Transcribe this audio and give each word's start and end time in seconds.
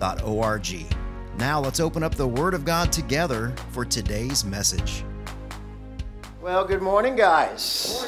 riverbible.org. 0.00 0.96
Now 1.38 1.60
let's 1.60 1.80
open 1.80 2.02
up 2.02 2.14
the 2.14 2.26
Word 2.26 2.54
of 2.54 2.64
God 2.64 2.92
together 2.92 3.54
for 3.70 3.84
today's 3.84 4.44
message. 4.44 5.04
Well, 6.42 6.64
good 6.66 6.82
morning, 6.82 7.16
guys. 7.16 8.06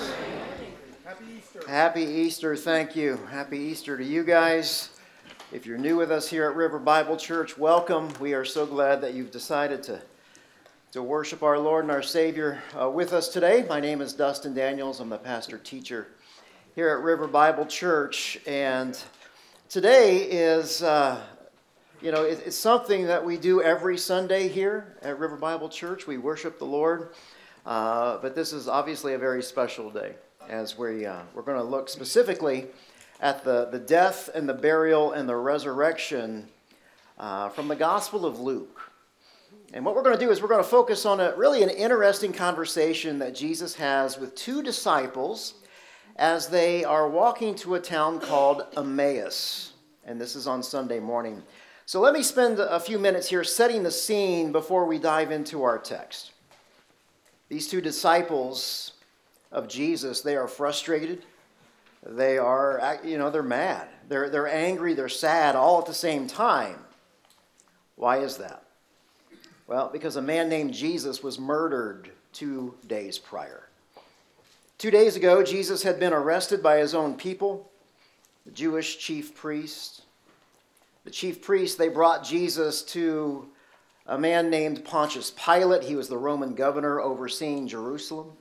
Happy 1.05 1.25
Easter. 1.39 1.69
Happy 1.69 2.03
Easter. 2.03 2.57
Thank 2.57 2.97
you. 2.97 3.19
Happy 3.31 3.59
Easter 3.59 3.97
to 3.97 4.05
you 4.05 4.25
guys. 4.25 4.91
If 5.53 5.67
you're 5.67 5.79
new 5.79 5.97
with 5.97 6.11
us 6.11 6.29
here 6.29 6.49
at 6.49 6.57
River 6.57 6.79
Bible 6.79 7.17
Church, 7.17 7.59
welcome. 7.59 8.09
We 8.19 8.33
are 8.33 8.45
so 8.45 8.65
glad 8.65 9.03
that 9.03 9.13
you've 9.13 9.31
decided 9.31 9.83
to, 9.85 10.01
to 10.93 11.03
worship 11.03 11.43
our 11.43 11.59
Lord 11.59 11.85
and 11.85 11.91
our 11.91 12.03
Savior 12.03 12.63
uh, 12.79 12.89
with 12.89 13.13
us 13.13 13.29
today. 13.29 13.65
My 13.69 13.79
name 13.79 14.01
is 14.01 14.15
Dustin 14.15 14.55
Daniels. 14.55 14.99
I'm 14.99 15.11
the 15.11 15.19
pastor 15.19 15.59
teacher 15.59 16.09
here 16.75 16.89
at 16.89 17.01
River 17.05 17.29
Bible 17.29 17.67
Church. 17.67 18.39
And 18.47 18.99
today 19.69 20.23
is, 20.23 20.83
uh, 20.83 21.21
you 22.03 22.11
know, 22.11 22.25
it, 22.25 22.43
it's 22.47 22.57
something 22.57 23.07
that 23.07 23.25
we 23.25 23.37
do 23.37 23.63
every 23.63 23.97
Sunday 23.97 24.49
here 24.49 24.97
at 25.03 25.21
River 25.21 25.37
Bible 25.37 25.69
Church. 25.69 26.07
We 26.07 26.19
worship 26.19 26.59
the 26.59 26.65
Lord. 26.65 27.11
Uh, 27.65 28.19
but 28.19 28.35
this 28.35 28.53
is 28.53 28.67
obviously 28.67 29.15
a 29.15 29.19
very 29.19 29.41
special 29.41 29.89
day 29.89 30.17
as 30.49 30.77
we, 30.77 31.07
uh, 31.07 31.21
we're 31.33 31.43
going 31.43 31.59
to 31.59 31.63
look 31.63 31.89
specifically 31.89 32.67
at 33.21 33.45
the, 33.45 33.67
the 33.67 33.79
death 33.79 34.29
and 34.35 34.49
the 34.49 34.55
burial 34.55 35.13
and 35.13 35.29
the 35.29 35.37
resurrection 35.37 36.49
uh, 37.21 37.49
from 37.51 37.69
the 37.69 37.77
Gospel 37.77 38.27
of 38.27 38.41
Luke. 38.41 38.91
And 39.73 39.85
what 39.85 39.95
we're 39.95 40.03
going 40.03 40.19
to 40.19 40.25
do 40.25 40.33
is 40.33 40.43
we're 40.43 40.49
going 40.49 40.63
to 40.63 40.69
focus 40.69 41.07
on 41.07 41.21
a 41.21 41.37
really 41.37 41.63
an 41.63 41.71
interesting 41.71 42.33
conversation 42.33 43.21
that 43.21 43.33
Jesus 43.33 43.77
has 43.77 44.19
with 44.19 44.35
two 44.35 44.61
disciples 44.61 45.55
as 46.17 46.49
they 46.49 46.83
are 46.83 47.09
walking 47.09 47.55
to 47.55 47.77
a 47.77 47.81
town 47.81 48.19
called 48.19 48.67
Emmaus. 48.77 49.73
And 50.05 50.21
this 50.21 50.35
is 50.35 50.49
on 50.49 50.65
Sunday 50.65 50.99
morning. 50.99 51.41
So 51.93 52.01
let 52.01 52.15
me 52.15 52.23
spend 52.23 52.59
a 52.59 52.81
few 52.81 52.99
minutes 52.99 53.29
here 53.29 53.45
setting 53.45 53.83
the 53.83 53.91
scene 53.91 54.51
before 54.51 54.87
we 54.87 54.99
dive 54.99 55.31
into 55.31 55.63
our 55.63 55.77
text. 55.79 56.33
These 57.51 57.69
two 57.69 57.83
disciples 57.83 58.95
of 59.51 59.69
Jesus, 59.69 60.23
they 60.23 60.35
are 60.35 60.49
frustrated. 60.49 61.23
They 62.03 62.39
are, 62.39 62.99
you 63.05 63.19
know, 63.19 63.29
they're 63.29 63.43
mad. 63.43 63.89
They're, 64.09 64.31
they're 64.31 64.49
angry, 64.49 64.95
they're 64.95 65.11
sad, 65.11 65.55
all 65.55 65.81
at 65.81 65.85
the 65.85 65.93
same 65.93 66.27
time. 66.27 66.79
Why 67.97 68.21
is 68.21 68.39
that? 68.39 68.63
Well, 69.67 69.91
because 69.93 70.17
a 70.17 70.23
man 70.23 70.49
named 70.49 70.73
Jesus 70.73 71.23
was 71.23 71.39
murdered 71.39 72.11
two 72.33 72.75
days 72.87 73.19
prior. 73.19 73.69
Two 74.79 74.91
days 74.91 75.15
ago, 75.15 75.43
Jesus 75.43 75.83
had 75.83 76.01
been 76.01 76.15
arrested 76.15 76.63
by 76.63 76.79
his 76.79 76.95
own 76.95 77.17
people, 77.17 77.71
the 78.47 78.51
Jewish 78.51 78.99
chief 78.99 79.35
priest. 79.35 80.02
The 81.05 81.11
chief 81.11 81.43
priests, 81.43 81.77
they 81.77 81.89
brought 81.89 82.25
Jesus 82.25 82.83
to 82.85 83.49
a 84.07 84.19
man 84.19 84.51
named 84.51 84.85
Pontius 84.85 85.33
Pilate. 85.33 85.83
He 85.83 85.97
was 85.97 86.09
the 86.09 86.19
Roman 86.19 86.55
governor 86.55 87.01
overseeing 87.01 87.67
Jerusalem. 87.67 88.33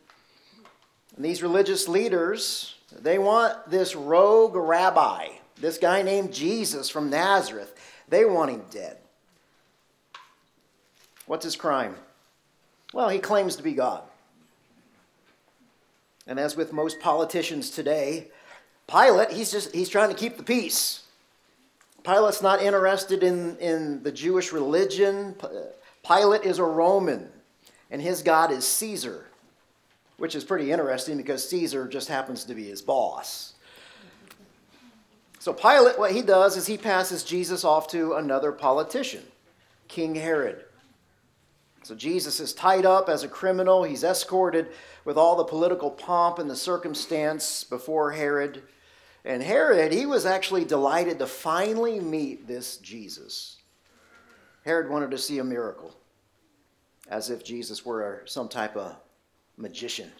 And 1.15 1.25
these 1.25 1.43
religious 1.43 1.87
leaders, 1.87 2.75
they 2.99 3.17
want 3.17 3.69
this 3.69 3.95
rogue 3.95 4.55
rabbi, 4.55 5.27
this 5.59 5.77
guy 5.77 6.01
named 6.01 6.33
Jesus 6.33 6.89
from 6.89 7.09
Nazareth, 7.09 7.75
they 8.07 8.25
want 8.25 8.51
him 8.51 8.63
dead. 8.69 8.97
What's 11.25 11.45
his 11.45 11.55
crime? 11.55 11.95
Well, 12.93 13.09
he 13.09 13.19
claims 13.19 13.55
to 13.55 13.63
be 13.63 13.73
God. 13.73 14.03
And 16.27 16.39
as 16.39 16.55
with 16.55 16.73
most 16.73 16.99
politicians 16.99 17.69
today, 17.69 18.29
Pilate, 18.87 19.31
he's 19.31 19.51
just 19.51 19.73
he's 19.73 19.89
trying 19.89 20.09
to 20.09 20.15
keep 20.15 20.37
the 20.37 20.43
peace. 20.43 21.03
Pilate's 22.03 22.41
not 22.41 22.61
interested 22.61 23.23
in, 23.23 23.57
in 23.57 24.03
the 24.03 24.11
Jewish 24.11 24.51
religion. 24.51 25.35
Pilate 26.05 26.43
is 26.43 26.57
a 26.57 26.63
Roman, 26.63 27.29
and 27.89 28.01
his 28.01 28.23
God 28.23 28.51
is 28.51 28.67
Caesar, 28.67 29.27
which 30.17 30.35
is 30.35 30.43
pretty 30.43 30.71
interesting 30.71 31.17
because 31.17 31.47
Caesar 31.49 31.87
just 31.87 32.07
happens 32.07 32.43
to 32.45 32.55
be 32.55 32.65
his 32.65 32.81
boss. 32.81 33.53
So, 35.39 35.53
Pilate, 35.53 35.97
what 35.97 36.11
he 36.11 36.21
does 36.21 36.55
is 36.55 36.67
he 36.67 36.77
passes 36.77 37.23
Jesus 37.23 37.63
off 37.63 37.87
to 37.89 38.13
another 38.13 38.51
politician, 38.51 39.23
King 39.87 40.13
Herod. 40.13 40.65
So, 41.83 41.95
Jesus 41.95 42.39
is 42.39 42.53
tied 42.53 42.85
up 42.85 43.09
as 43.09 43.23
a 43.23 43.27
criminal. 43.27 43.83
He's 43.83 44.03
escorted 44.03 44.67
with 45.03 45.17
all 45.17 45.35
the 45.35 45.43
political 45.43 45.89
pomp 45.89 46.37
and 46.37 46.47
the 46.47 46.55
circumstance 46.55 47.63
before 47.63 48.11
Herod. 48.11 48.61
And 49.23 49.43
Herod, 49.43 49.91
he 49.91 50.05
was 50.05 50.25
actually 50.25 50.65
delighted 50.65 51.19
to 51.19 51.27
finally 51.27 51.99
meet 51.99 52.47
this 52.47 52.77
Jesus. 52.77 53.57
Herod 54.65 54.89
wanted 54.89 55.11
to 55.11 55.17
see 55.17 55.39
a 55.39 55.43
miracle, 55.43 55.95
as 57.07 57.29
if 57.29 57.43
Jesus 57.43 57.85
were 57.85 58.23
some 58.25 58.47
type 58.47 58.75
of 58.75 58.95
magician. 59.57 60.11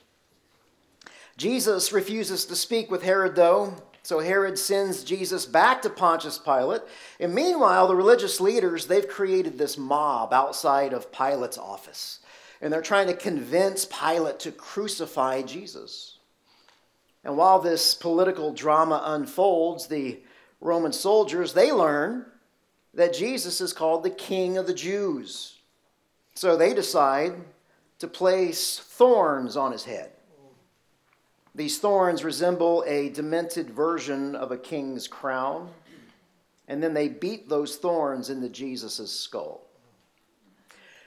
Jesus 1.37 1.91
refuses 1.91 2.45
to 2.45 2.55
speak 2.55 2.91
with 2.91 3.03
Herod, 3.03 3.35
though, 3.35 3.73
so 4.03 4.19
Herod 4.19 4.57
sends 4.57 5.03
Jesus 5.03 5.45
back 5.45 5.81
to 5.83 5.89
Pontius 5.89 6.37
Pilate. 6.37 6.81
And 7.19 7.33
meanwhile, 7.33 7.87
the 7.87 7.95
religious 7.95 8.41
leaders, 8.41 8.87
they've 8.87 9.07
created 9.07 9.57
this 9.57 9.77
mob 9.77 10.33
outside 10.33 10.93
of 10.93 11.11
Pilate's 11.11 11.57
office. 11.57 12.19
And 12.61 12.71
they're 12.71 12.81
trying 12.81 13.07
to 13.07 13.15
convince 13.15 13.85
Pilate 13.85 14.39
to 14.39 14.51
crucify 14.51 15.43
Jesus. 15.43 16.17
And 17.23 17.37
while 17.37 17.59
this 17.59 17.93
political 17.93 18.53
drama 18.53 19.01
unfolds, 19.05 19.87
the 19.87 20.19
Roman 20.59 20.91
soldiers, 20.91 21.53
they 21.53 21.71
learn 21.71 22.25
that 22.93 23.13
Jesus 23.13 23.61
is 23.61 23.73
called 23.73 24.03
the 24.03 24.09
King 24.09 24.57
of 24.57 24.67
the 24.67 24.73
Jews. 24.73 25.59
So 26.33 26.57
they 26.57 26.73
decide 26.73 27.33
to 27.99 28.07
place 28.07 28.79
thorns 28.79 29.55
on 29.55 29.71
his 29.71 29.83
head. 29.83 30.11
These 31.53 31.79
thorns 31.79 32.23
resemble 32.23 32.83
a 32.87 33.09
demented 33.09 33.69
version 33.69 34.35
of 34.35 34.51
a 34.51 34.57
king's 34.57 35.07
crown, 35.07 35.69
and 36.67 36.81
then 36.81 36.93
they 36.93 37.09
beat 37.09 37.49
those 37.49 37.75
thorns 37.75 38.29
into 38.29 38.47
Jesus' 38.49 39.11
skull. 39.11 39.61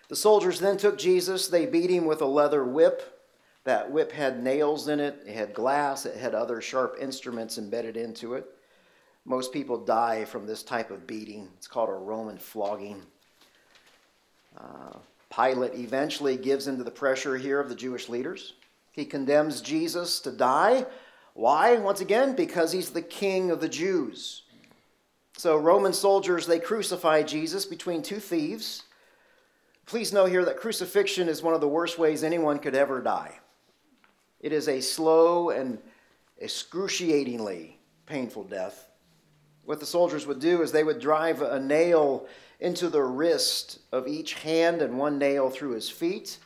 The 0.09 0.17
soldiers 0.17 0.61
then 0.61 0.77
took 0.77 0.99
Jesus, 0.99 1.49
they 1.49 1.65
beat 1.65 1.91
him 1.91 2.05
with 2.05 2.21
a 2.21 2.27
leather 2.27 2.63
whip 2.63 3.14
that 3.65 3.91
whip 3.91 4.13
had 4.13 4.43
nails 4.43 4.89
in 4.89 5.01
it, 5.01 5.23
it 5.27 5.35
had 5.35 5.55
glass, 5.55 6.07
it 6.07 6.17
had 6.17 6.35
other 6.35 6.61
sharp 6.61 6.97
instruments 7.01 7.59
embedded 7.59 7.97
into 7.97 8.35
it. 8.35 8.47
Most 9.25 9.53
people 9.53 9.83
die 9.83 10.27
from 10.27 10.47
this 10.47 10.63
type 10.63 10.91
of 10.91 11.07
beating. 11.07 11.49
It's 11.57 11.67
called 11.67 11.89
a 11.89 11.95
Roman 11.95 12.37
flogging. 12.37 13.03
Uh, 14.57 14.99
Pilate 15.35 15.75
eventually 15.75 16.37
gives 16.37 16.69
into 16.69 16.85
the 16.85 16.91
pressure 16.91 17.37
here 17.37 17.59
of 17.59 17.71
the 17.71 17.75
Jewish 17.75 18.09
leaders. 18.09 18.53
He 18.93 19.05
condemns 19.07 19.63
Jesus 19.63 20.21
to 20.21 20.31
die. 20.31 20.87
Why? 21.33 21.77
Once 21.77 22.01
again, 22.01 22.37
because 22.37 22.71
he's 22.71 22.91
the 22.91 23.03
king 23.03 23.51
of 23.51 23.61
the 23.61 23.69
Jews. 23.69 24.43
So, 25.37 25.57
Roman 25.57 25.93
soldiers, 25.93 26.47
they 26.47 26.61
crucify 26.61 27.25
Jesus 27.25 27.67
between 27.67 28.03
two 28.03 28.21
thieves. 28.21 28.85
Please 29.87 30.13
know 30.13 30.27
here 30.27 30.45
that 30.45 30.61
crucifixion 30.61 31.29
is 31.29 31.43
one 31.43 31.55
of 31.55 31.61
the 31.61 31.67
worst 31.67 31.99
ways 31.99 32.23
anyone 32.23 32.61
could 32.61 32.77
ever 32.77 33.01
die. 33.01 33.41
It 34.45 34.53
is 34.53 34.69
a 34.69 34.83
slow 34.83 35.49
and 35.49 35.79
excruciatingly 36.39 37.79
painful 38.05 38.45
death. 38.45 38.91
What 39.65 39.81
the 39.81 39.87
soldiers 39.87 40.27
would 40.27 40.39
do 40.39 40.61
is 40.61 40.71
they 40.71 40.85
would 40.85 41.01
drive 41.01 41.41
a 41.41 41.59
nail 41.59 42.27
into 42.61 42.91
the 42.91 43.03
wrist 43.03 43.79
of 43.91 44.07
each 44.07 44.35
hand 44.35 44.83
and 44.83 44.99
one 44.99 45.17
nail 45.17 45.49
through 45.49 45.71
his 45.71 45.89
feet. 45.89 46.37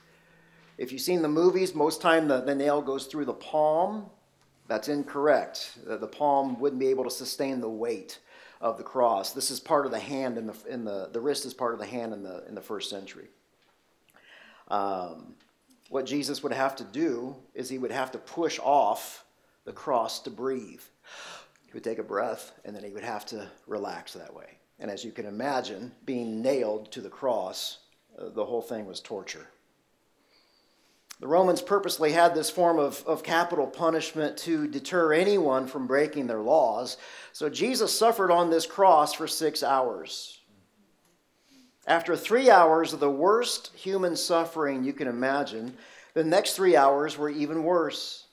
If 0.78 0.92
you've 0.92 1.00
seen 1.00 1.22
the 1.22 1.28
movies, 1.28 1.74
most 1.74 2.00
time 2.00 2.28
the, 2.28 2.40
the 2.40 2.54
nail 2.54 2.80
goes 2.80 3.06
through 3.06 3.24
the 3.24 3.34
palm. 3.34 4.06
That's 4.68 4.86
incorrect. 4.86 5.78
The, 5.84 5.96
the 5.96 6.06
palm 6.06 6.60
wouldn't 6.60 6.78
be 6.78 6.90
able 6.90 7.02
to 7.02 7.10
sustain 7.10 7.60
the 7.60 7.68
weight 7.68 8.20
of 8.60 8.78
the 8.78 8.84
cross. 8.84 9.32
This 9.32 9.50
is 9.50 9.58
part 9.58 9.86
of 9.86 9.90
the 9.90 9.98
hand 9.98 10.38
in 10.38 10.46
the, 10.46 10.56
in 10.68 10.84
the, 10.84 11.08
the 11.12 11.20
wrist 11.20 11.44
is 11.44 11.52
part 11.52 11.74
of 11.74 11.80
the 11.80 11.86
hand 11.86 12.12
in 12.12 12.22
the, 12.22 12.46
in 12.46 12.54
the 12.54 12.62
first 12.62 12.90
century. 12.90 13.26
Um, 14.68 15.34
what 15.88 16.06
Jesus 16.06 16.42
would 16.42 16.52
have 16.52 16.76
to 16.76 16.84
do 16.84 17.36
is 17.54 17.68
he 17.68 17.78
would 17.78 17.90
have 17.90 18.12
to 18.12 18.18
push 18.18 18.58
off 18.58 19.24
the 19.64 19.72
cross 19.72 20.20
to 20.20 20.30
breathe. 20.30 20.82
He 21.66 21.72
would 21.72 21.84
take 21.84 21.98
a 21.98 22.02
breath 22.02 22.52
and 22.64 22.74
then 22.74 22.84
he 22.84 22.90
would 22.90 23.04
have 23.04 23.26
to 23.26 23.48
relax 23.66 24.12
that 24.14 24.34
way. 24.34 24.58
And 24.78 24.90
as 24.90 25.04
you 25.04 25.12
can 25.12 25.26
imagine, 25.26 25.92
being 26.04 26.40
nailed 26.40 26.92
to 26.92 27.00
the 27.00 27.08
cross, 27.08 27.78
uh, 28.18 28.28
the 28.30 28.44
whole 28.44 28.62
thing 28.62 28.86
was 28.86 29.00
torture. 29.00 29.48
The 31.20 31.26
Romans 31.26 31.60
purposely 31.60 32.12
had 32.12 32.34
this 32.34 32.48
form 32.48 32.78
of, 32.78 33.02
of 33.04 33.24
capital 33.24 33.66
punishment 33.66 34.36
to 34.38 34.68
deter 34.68 35.12
anyone 35.12 35.66
from 35.66 35.88
breaking 35.88 36.28
their 36.28 36.42
laws. 36.42 36.96
So 37.32 37.48
Jesus 37.48 37.96
suffered 37.96 38.30
on 38.30 38.50
this 38.50 38.66
cross 38.66 39.14
for 39.14 39.26
six 39.26 39.64
hours. 39.64 40.37
After 41.88 42.14
three 42.14 42.50
hours 42.50 42.92
of 42.92 43.00
the 43.00 43.10
worst 43.10 43.72
human 43.74 44.14
suffering 44.14 44.84
you 44.84 44.92
can 44.92 45.08
imagine, 45.08 45.74
the 46.12 46.22
next 46.22 46.52
three 46.52 46.76
hours 46.76 47.16
were 47.16 47.30
even 47.30 47.64
worse. 47.64 48.26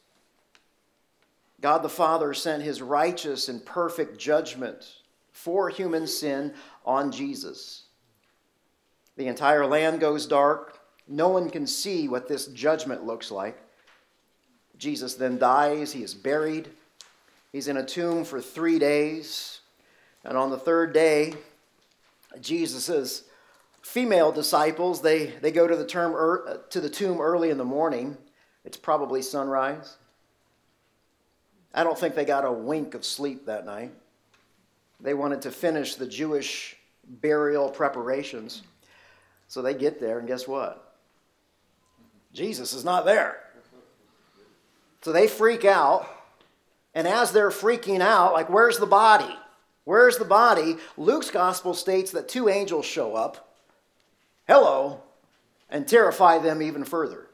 God 1.62 1.82
the 1.82 1.88
Father 1.88 2.34
sent 2.34 2.64
his 2.64 2.82
righteous 2.82 3.48
and 3.48 3.66
perfect 3.66 4.20
judgment 4.20 4.86
for 5.32 5.70
human 5.70 6.06
sin 6.06 6.54
on 6.86 7.14
Jesus. 7.14 7.84
The 9.16 9.28
entire 9.28 9.66
land 9.66 10.02
goes 10.02 10.28
dark. 10.28 10.78
No 11.08 11.30
one 11.30 11.50
can 11.50 11.66
see 11.66 12.10
what 12.10 12.28
this 12.28 12.48
judgment 12.48 13.06
looks 13.06 13.32
like. 13.32 13.58
Jesus 14.78 15.16
then 15.16 15.38
dies. 15.38 15.94
He 15.94 16.04
is 16.04 16.14
buried. 16.14 16.68
He's 17.54 17.70
in 17.70 17.78
a 17.78 17.86
tomb 17.86 18.26
for 18.26 18.42
three 18.42 18.80
days. 18.80 19.62
And 20.26 20.38
on 20.38 20.50
the 20.50 20.58
third 20.58 20.92
day, 20.92 21.36
Jesus' 22.42 23.24
female 23.86 24.32
disciples, 24.32 25.00
they, 25.02 25.28
they 25.28 25.52
go 25.52 25.68
to 25.68 25.76
the, 25.76 25.86
term, 25.86 26.16
uh, 26.16 26.56
to 26.72 26.82
the 26.82 26.90
tomb 26.90 27.22
early 27.22 27.52
in 27.52 27.58
the 27.60 27.64
morning. 27.64 28.18
It's 28.66 28.78
probably 28.78 29.22
sunrise. 29.22 29.98
I 31.72 31.84
don't 31.84 31.98
think 31.98 32.16
they 32.16 32.26
got 32.26 32.46
a 32.46 32.52
wink 32.52 32.96
of 32.96 33.06
sleep 33.06 33.46
that 33.46 33.64
night. 33.64 33.92
They 35.00 35.14
wanted 35.14 35.44
to 35.44 35.52
finish 35.52 35.96
the 35.96 36.08
Jewish 36.08 36.76
burial 37.08 37.70
preparations. 37.70 38.64
So 39.48 39.62
they 39.62 39.76
get 39.76 40.02
there, 40.02 40.18
and 40.18 40.28
guess 40.28 40.48
what? 40.48 40.96
Jesus 42.34 42.74
is 42.74 42.84
not 42.84 43.06
there. 43.06 43.40
So 45.04 45.12
they 45.12 45.28
freak 45.28 45.64
out. 45.64 46.10
And 46.96 47.08
as 47.08 47.32
they're 47.32 47.52
freaking 47.52 48.02
out, 48.02 48.34
like, 48.34 48.50
where's 48.50 48.80
the 48.80 48.88
body? 48.88 49.38
Where's 49.84 50.18
the 50.18 50.26
body? 50.26 50.78
Luke's 50.98 51.30
gospel 51.30 51.76
states 51.76 52.12
that 52.12 52.28
two 52.28 52.50
angels 52.50 52.86
show 52.86 53.16
up, 53.16 53.45
hello, 54.48 55.02
and 55.70 55.88
terrify 55.88 56.38
them 56.40 56.62
even 56.62 56.84
further. 56.84 57.28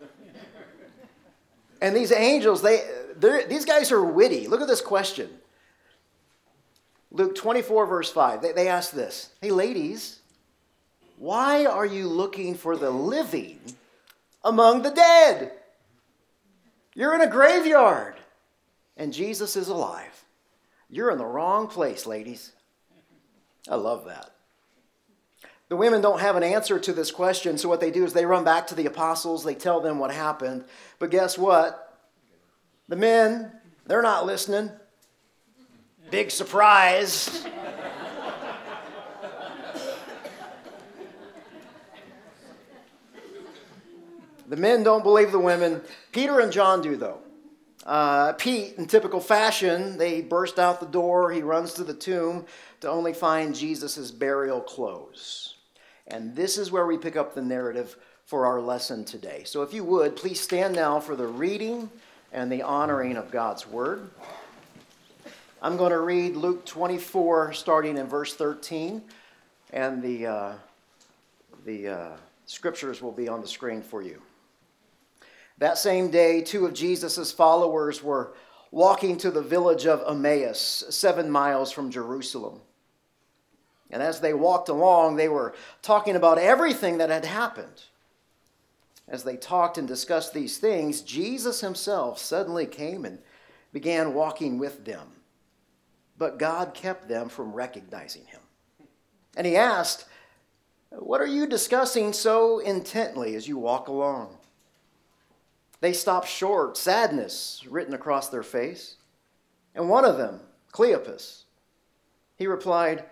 and 1.81 1.95
these 1.95 2.11
angels, 2.11 2.61
they, 2.61 2.81
these 3.47 3.65
guys 3.65 3.91
are 3.91 4.03
witty. 4.03 4.47
Look 4.47 4.61
at 4.61 4.67
this 4.67 4.81
question. 4.81 5.29
Luke 7.11 7.35
24, 7.35 7.85
verse 7.87 8.11
5. 8.11 8.41
They, 8.41 8.51
they 8.53 8.67
ask 8.67 8.91
this 8.91 9.31
Hey, 9.41 9.51
ladies, 9.51 10.19
why 11.17 11.65
are 11.65 11.85
you 11.85 12.07
looking 12.07 12.55
for 12.55 12.77
the 12.77 12.89
living 12.89 13.59
among 14.43 14.81
the 14.81 14.91
dead. 14.91 15.51
You're 16.93 17.15
in 17.15 17.21
a 17.21 17.29
graveyard, 17.29 18.15
and 18.97 19.13
Jesus 19.13 19.55
is 19.55 19.69
alive. 19.69 20.25
You're 20.89 21.11
in 21.11 21.17
the 21.17 21.25
wrong 21.25 21.67
place, 21.67 22.05
ladies. 22.05 22.51
I 23.69 23.75
love 23.75 24.05
that. 24.05 24.31
The 25.71 25.77
women 25.77 26.01
don't 26.01 26.19
have 26.19 26.35
an 26.35 26.43
answer 26.43 26.77
to 26.77 26.91
this 26.91 27.11
question, 27.11 27.57
so 27.57 27.69
what 27.69 27.79
they 27.79 27.91
do 27.91 28.03
is 28.03 28.11
they 28.11 28.25
run 28.25 28.43
back 28.43 28.67
to 28.67 28.75
the 28.75 28.87
apostles, 28.87 29.45
they 29.45 29.55
tell 29.55 29.79
them 29.79 29.99
what 29.99 30.11
happened. 30.11 30.65
But 30.99 31.11
guess 31.11 31.37
what? 31.37 31.97
The 32.89 32.97
men, 32.97 33.53
they're 33.85 34.01
not 34.01 34.25
listening. 34.25 34.69
Big 36.09 36.29
surprise. 36.29 37.47
The 44.49 44.57
men 44.57 44.83
don't 44.83 45.03
believe 45.03 45.31
the 45.31 45.39
women. 45.39 45.79
Peter 46.11 46.41
and 46.41 46.51
John 46.51 46.81
do, 46.81 46.97
though. 46.97 47.19
Uh, 47.85 48.33
Pete, 48.33 48.75
in 48.75 48.87
typical 48.87 49.21
fashion, 49.21 49.97
they 49.97 50.19
burst 50.19 50.59
out 50.59 50.81
the 50.81 50.85
door. 50.85 51.31
He 51.31 51.41
runs 51.41 51.71
to 51.75 51.85
the 51.85 51.93
tomb 51.93 52.45
to 52.81 52.89
only 52.89 53.13
find 53.13 53.55
Jesus' 53.55 54.11
burial 54.11 54.59
clothes. 54.59 55.55
And 56.07 56.35
this 56.35 56.57
is 56.57 56.71
where 56.71 56.85
we 56.85 56.97
pick 56.97 57.15
up 57.15 57.33
the 57.33 57.41
narrative 57.41 57.95
for 58.25 58.45
our 58.45 58.61
lesson 58.61 59.03
today. 59.05 59.43
So, 59.45 59.61
if 59.61 59.73
you 59.73 59.83
would, 59.83 60.15
please 60.15 60.39
stand 60.39 60.75
now 60.75 60.99
for 60.99 61.15
the 61.15 61.27
reading 61.27 61.89
and 62.31 62.51
the 62.51 62.61
honoring 62.61 63.17
of 63.17 63.31
God's 63.31 63.67
word. 63.67 64.09
I'm 65.61 65.77
going 65.77 65.91
to 65.91 65.99
read 65.99 66.35
Luke 66.35 66.65
24, 66.65 67.53
starting 67.53 67.97
in 67.97 68.07
verse 68.07 68.33
13, 68.33 69.01
and 69.73 70.01
the, 70.01 70.25
uh, 70.25 70.53
the 71.65 71.87
uh, 71.87 72.09
scriptures 72.45 73.01
will 73.01 73.11
be 73.11 73.27
on 73.27 73.41
the 73.41 73.47
screen 73.47 73.81
for 73.81 74.01
you. 74.01 74.21
That 75.59 75.77
same 75.77 76.09
day, 76.09 76.41
two 76.41 76.65
of 76.65 76.73
Jesus' 76.73 77.31
followers 77.31 78.01
were 78.01 78.33
walking 78.71 79.17
to 79.17 79.29
the 79.29 79.41
village 79.41 79.85
of 79.85 80.03
Emmaus, 80.07 80.83
seven 80.89 81.29
miles 81.29 81.71
from 81.71 81.91
Jerusalem. 81.91 82.59
And 83.91 84.01
as 84.01 84.21
they 84.21 84.33
walked 84.33 84.69
along, 84.69 85.15
they 85.15 85.27
were 85.27 85.53
talking 85.81 86.15
about 86.15 86.37
everything 86.37 86.97
that 86.97 87.09
had 87.09 87.25
happened. 87.25 87.83
As 89.07 89.23
they 89.23 89.35
talked 89.35 89.77
and 89.77 89.87
discussed 89.87 90.33
these 90.33 90.57
things, 90.57 91.01
Jesus 91.01 91.59
himself 91.59 92.17
suddenly 92.17 92.65
came 92.65 93.03
and 93.03 93.19
began 93.73 94.13
walking 94.13 94.57
with 94.57 94.85
them. 94.85 95.07
But 96.17 96.39
God 96.39 96.73
kept 96.73 97.09
them 97.09 97.27
from 97.27 97.53
recognizing 97.53 98.25
him. 98.25 98.39
And 99.35 99.45
he 99.45 99.57
asked, 99.57 100.05
What 100.91 101.19
are 101.19 101.27
you 101.27 101.45
discussing 101.45 102.13
so 102.13 102.59
intently 102.59 103.35
as 103.35 103.47
you 103.47 103.57
walk 103.57 103.89
along? 103.89 104.37
They 105.81 105.93
stopped 105.93 106.27
short, 106.27 106.77
sadness 106.77 107.65
written 107.67 107.93
across 107.93 108.29
their 108.29 108.43
face. 108.43 108.97
And 109.73 109.89
one 109.89 110.05
of 110.05 110.17
them, 110.17 110.41
Cleopas, 110.71 111.43
he 112.37 112.45
replied, 112.45 113.05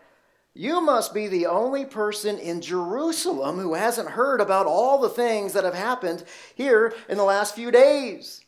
You 0.53 0.81
must 0.81 1.13
be 1.13 1.27
the 1.27 1.45
only 1.45 1.85
person 1.85 2.37
in 2.37 2.61
Jerusalem 2.61 3.57
who 3.57 3.75
hasn't 3.75 4.09
heard 4.09 4.41
about 4.41 4.65
all 4.65 4.99
the 4.99 5.09
things 5.09 5.53
that 5.53 5.63
have 5.63 5.75
happened 5.75 6.23
here 6.55 6.93
in 7.07 7.17
the 7.17 7.23
last 7.23 7.55
few 7.55 7.71
days. 7.71 8.41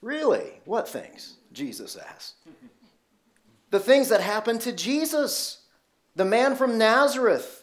Really? 0.00 0.60
What 0.64 0.88
things? 0.88 1.36
Jesus 1.52 1.96
asked. 1.96 2.36
the 3.70 3.80
things 3.80 4.08
that 4.08 4.20
happened 4.20 4.62
to 4.62 4.72
Jesus, 4.72 5.58
the 6.16 6.24
man 6.24 6.56
from 6.56 6.78
Nazareth 6.78 7.60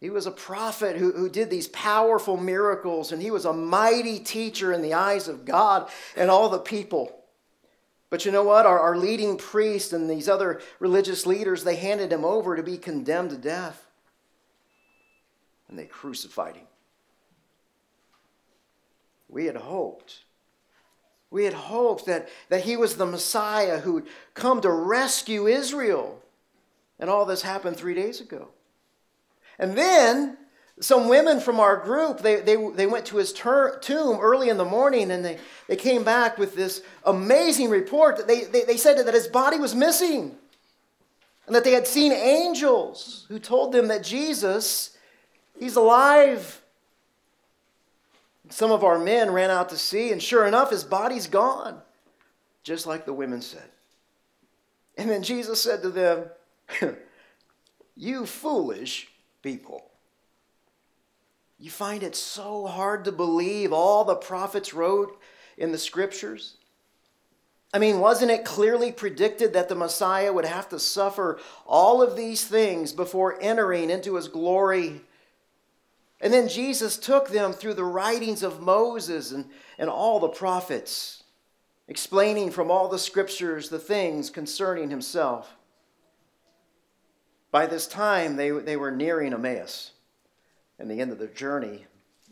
he 0.00 0.10
was 0.10 0.26
a 0.26 0.30
prophet 0.30 0.96
who, 0.96 1.12
who 1.12 1.28
did 1.28 1.50
these 1.50 1.68
powerful 1.68 2.36
miracles, 2.36 3.10
and 3.10 3.20
he 3.20 3.30
was 3.30 3.44
a 3.44 3.52
mighty 3.52 4.20
teacher 4.20 4.72
in 4.72 4.82
the 4.82 4.94
eyes 4.94 5.26
of 5.26 5.44
God 5.44 5.90
and 6.16 6.30
all 6.30 6.48
the 6.48 6.58
people. 6.58 7.17
But 8.10 8.24
you 8.24 8.32
know 8.32 8.42
what? 8.42 8.66
Our, 8.66 8.78
our 8.78 8.96
leading 8.96 9.36
priest 9.36 9.92
and 9.92 10.08
these 10.08 10.28
other 10.28 10.60
religious 10.80 11.26
leaders, 11.26 11.64
they 11.64 11.76
handed 11.76 12.12
him 12.12 12.24
over 12.24 12.56
to 12.56 12.62
be 12.62 12.78
condemned 12.78 13.30
to 13.30 13.36
death. 13.36 13.86
And 15.68 15.78
they 15.78 15.84
crucified 15.84 16.56
him. 16.56 16.66
We 19.28 19.44
had 19.44 19.56
hoped. 19.56 20.20
We 21.30 21.44
had 21.44 21.52
hoped 21.52 22.06
that, 22.06 22.28
that 22.48 22.62
he 22.62 22.76
was 22.76 22.96
the 22.96 23.04
Messiah 23.04 23.80
who 23.80 23.94
would 23.94 24.06
come 24.32 24.62
to 24.62 24.70
rescue 24.70 25.46
Israel. 25.46 26.22
And 26.98 27.10
all 27.10 27.26
this 27.26 27.42
happened 27.42 27.76
three 27.76 27.94
days 27.94 28.22
ago. 28.22 28.48
And 29.58 29.76
then 29.76 30.38
some 30.80 31.08
women 31.08 31.40
from 31.40 31.60
our 31.60 31.76
group, 31.76 32.20
they, 32.20 32.40
they, 32.40 32.56
they 32.70 32.86
went 32.86 33.06
to 33.06 33.16
his 33.16 33.32
ter- 33.32 33.78
tomb 33.78 34.18
early 34.20 34.48
in 34.48 34.58
the 34.58 34.64
morning 34.64 35.10
and 35.10 35.24
they, 35.24 35.38
they 35.66 35.76
came 35.76 36.04
back 36.04 36.38
with 36.38 36.54
this 36.54 36.82
amazing 37.04 37.70
report 37.70 38.16
that 38.16 38.28
they, 38.28 38.44
they, 38.44 38.64
they 38.64 38.76
said 38.76 38.98
that 38.98 39.14
his 39.14 39.26
body 39.28 39.58
was 39.58 39.74
missing 39.74 40.36
and 41.46 41.54
that 41.56 41.64
they 41.64 41.72
had 41.72 41.86
seen 41.86 42.12
angels 42.12 43.24
who 43.28 43.38
told 43.38 43.72
them 43.72 43.88
that 43.88 44.04
Jesus, 44.04 44.96
he's 45.58 45.76
alive. 45.76 46.60
Some 48.50 48.70
of 48.70 48.84
our 48.84 48.98
men 48.98 49.30
ran 49.30 49.50
out 49.50 49.70
to 49.70 49.78
see, 49.78 50.12
and 50.12 50.22
sure 50.22 50.46
enough, 50.46 50.70
his 50.70 50.84
body's 50.84 51.26
gone, 51.26 51.80
just 52.62 52.86
like 52.86 53.06
the 53.06 53.14
women 53.14 53.40
said. 53.40 53.70
And 54.98 55.08
then 55.08 55.22
Jesus 55.22 55.62
said 55.62 55.82
to 55.82 55.90
them, 55.90 56.26
You 57.96 58.26
foolish 58.26 59.08
people. 59.42 59.87
You 61.58 61.70
find 61.70 62.04
it 62.04 62.14
so 62.14 62.66
hard 62.66 63.04
to 63.04 63.12
believe 63.12 63.72
all 63.72 64.04
the 64.04 64.14
prophets 64.14 64.72
wrote 64.72 65.18
in 65.56 65.72
the 65.72 65.78
scriptures? 65.78 66.54
I 67.74 67.78
mean, 67.78 67.98
wasn't 67.98 68.30
it 68.30 68.44
clearly 68.44 68.92
predicted 68.92 69.52
that 69.52 69.68
the 69.68 69.74
Messiah 69.74 70.32
would 70.32 70.44
have 70.44 70.68
to 70.70 70.78
suffer 70.78 71.38
all 71.66 72.00
of 72.00 72.16
these 72.16 72.46
things 72.46 72.92
before 72.92 73.42
entering 73.42 73.90
into 73.90 74.14
his 74.14 74.28
glory? 74.28 75.00
And 76.20 76.32
then 76.32 76.48
Jesus 76.48 76.96
took 76.96 77.28
them 77.28 77.52
through 77.52 77.74
the 77.74 77.84
writings 77.84 78.42
of 78.42 78.62
Moses 78.62 79.32
and, 79.32 79.44
and 79.78 79.90
all 79.90 80.20
the 80.20 80.28
prophets, 80.28 81.24
explaining 81.88 82.52
from 82.52 82.70
all 82.70 82.88
the 82.88 82.98
scriptures 82.98 83.68
the 83.68 83.78
things 83.78 84.30
concerning 84.30 84.90
himself. 84.90 85.56
By 87.50 87.66
this 87.66 87.86
time, 87.86 88.36
they, 88.36 88.50
they 88.50 88.76
were 88.76 88.90
nearing 88.90 89.32
Emmaus 89.32 89.92
and 90.78 90.90
the 90.90 91.00
end 91.00 91.12
of 91.12 91.18
their 91.18 91.28
journey. 91.28 91.86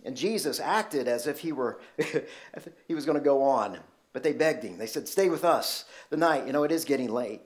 And 0.04 0.16
Jesus 0.16 0.60
acted 0.60 1.08
as 1.08 1.26
if 1.26 1.40
he 1.40 1.52
were 1.52 1.80
he 2.88 2.94
was 2.94 3.04
going 3.04 3.18
to 3.18 3.24
go 3.24 3.42
on. 3.42 3.78
But 4.12 4.22
they 4.22 4.32
begged 4.32 4.62
him. 4.62 4.78
They 4.78 4.86
said, 4.86 5.08
Stay 5.08 5.28
with 5.28 5.44
us 5.44 5.84
the 6.10 6.16
night. 6.16 6.46
You 6.46 6.52
know, 6.52 6.64
it 6.64 6.72
is 6.72 6.84
getting 6.84 7.10
late. 7.10 7.42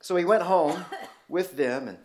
So 0.00 0.16
he 0.16 0.24
went 0.24 0.42
home 0.42 0.84
with 1.28 1.56
them, 1.56 1.88
and 1.88 1.98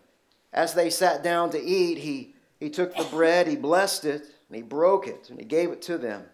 as 0.52 0.74
they 0.74 0.90
sat 0.90 1.22
down 1.22 1.50
to 1.50 1.62
eat, 1.62 1.98
he, 1.98 2.34
he 2.58 2.70
took 2.70 2.94
the 2.94 3.04
bread, 3.04 3.46
he 3.46 3.56
blessed 3.56 4.04
it, 4.04 4.22
and 4.48 4.56
he 4.56 4.62
broke 4.62 5.06
it, 5.06 5.28
and 5.30 5.38
he 5.38 5.44
gave 5.44 5.70
it 5.70 5.82
to 5.82 5.98
them. 5.98 6.24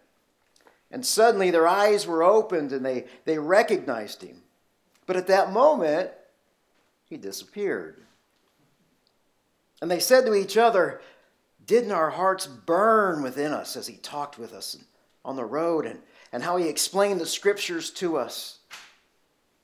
And 0.91 1.05
suddenly 1.05 1.51
their 1.51 1.67
eyes 1.67 2.07
were 2.07 2.23
opened 2.23 2.73
and 2.73 2.85
they, 2.85 3.07
they 3.25 3.39
recognized 3.39 4.23
him. 4.23 4.43
But 5.07 5.17
at 5.17 5.27
that 5.27 5.53
moment, 5.53 6.11
he 7.05 7.17
disappeared. 7.17 8.03
And 9.81 9.91
they 9.91 10.01
said 10.01 10.25
to 10.27 10.35
each 10.35 10.57
other, 10.57 11.01
Didn't 11.67 11.93
our 11.93 12.11
hearts 12.11 12.47
burn 12.47 13.23
within 13.23 13.53
us 13.53 13.77
as 13.77 13.87
he 13.87 13.97
talked 13.97 14.39
with 14.39 14.53
us 14.53 14.77
on 15.25 15.37
the 15.37 15.45
road 15.45 15.85
and, 15.85 16.01
and 16.33 16.43
how 16.43 16.57
he 16.57 16.69
explained 16.69 17.21
the 17.21 17.27
scriptures 17.27 17.91
to 17.93 18.17
us? 18.17 18.61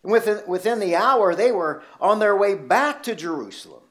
Within, 0.02 0.40
within 0.49 0.80
the 0.80 0.97
hour, 0.97 1.35
they 1.35 1.52
were 1.52 1.82
on 2.00 2.18
their 2.18 2.37
way 2.37 2.56
back 2.56 3.04
to 3.04 3.14
Jerusalem, 3.14 3.85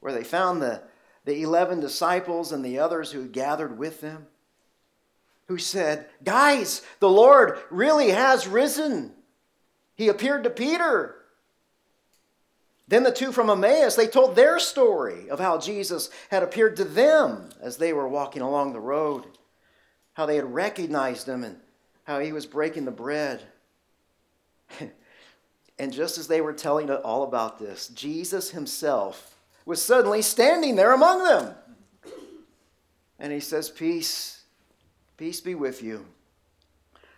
where 0.00 0.12
they 0.12 0.24
found 0.24 0.60
the, 0.60 0.82
the 1.24 1.42
11 1.42 1.78
disciples 1.78 2.50
and 2.50 2.64
the 2.64 2.80
others 2.80 3.12
who 3.12 3.28
gathered 3.28 3.78
with 3.78 4.00
them, 4.00 4.26
who 5.46 5.58
said, 5.58 6.06
Guys, 6.24 6.82
the 6.98 7.08
Lord 7.08 7.58
really 7.70 8.10
has 8.10 8.48
risen. 8.48 9.12
He 9.94 10.08
appeared 10.08 10.42
to 10.44 10.50
Peter. 10.50 11.14
Then 12.86 13.02
the 13.02 13.12
two 13.12 13.32
from 13.32 13.48
Emmaus, 13.48 13.96
they 13.96 14.06
told 14.06 14.36
their 14.36 14.58
story 14.58 15.30
of 15.30 15.40
how 15.40 15.58
Jesus 15.58 16.10
had 16.30 16.42
appeared 16.42 16.76
to 16.76 16.84
them 16.84 17.48
as 17.60 17.76
they 17.76 17.92
were 17.92 18.08
walking 18.08 18.42
along 18.42 18.72
the 18.72 18.80
road, 18.80 19.24
how 20.12 20.26
they 20.26 20.36
had 20.36 20.52
recognized 20.52 21.26
him 21.26 21.44
and 21.44 21.56
how 22.04 22.20
he 22.20 22.32
was 22.32 22.44
breaking 22.44 22.84
the 22.84 22.90
bread. 22.90 23.42
and 25.78 25.92
just 25.92 26.18
as 26.18 26.28
they 26.28 26.42
were 26.42 26.52
telling 26.52 26.90
all 26.90 27.22
about 27.22 27.58
this, 27.58 27.88
Jesus 27.88 28.50
himself 28.50 29.38
was 29.64 29.80
suddenly 29.80 30.20
standing 30.20 30.76
there 30.76 30.92
among 30.92 31.24
them. 31.24 31.54
And 33.18 33.32
he 33.32 33.40
says, 33.40 33.70
Peace, 33.70 34.42
peace 35.16 35.40
be 35.40 35.54
with 35.54 35.82
you. 35.82 36.04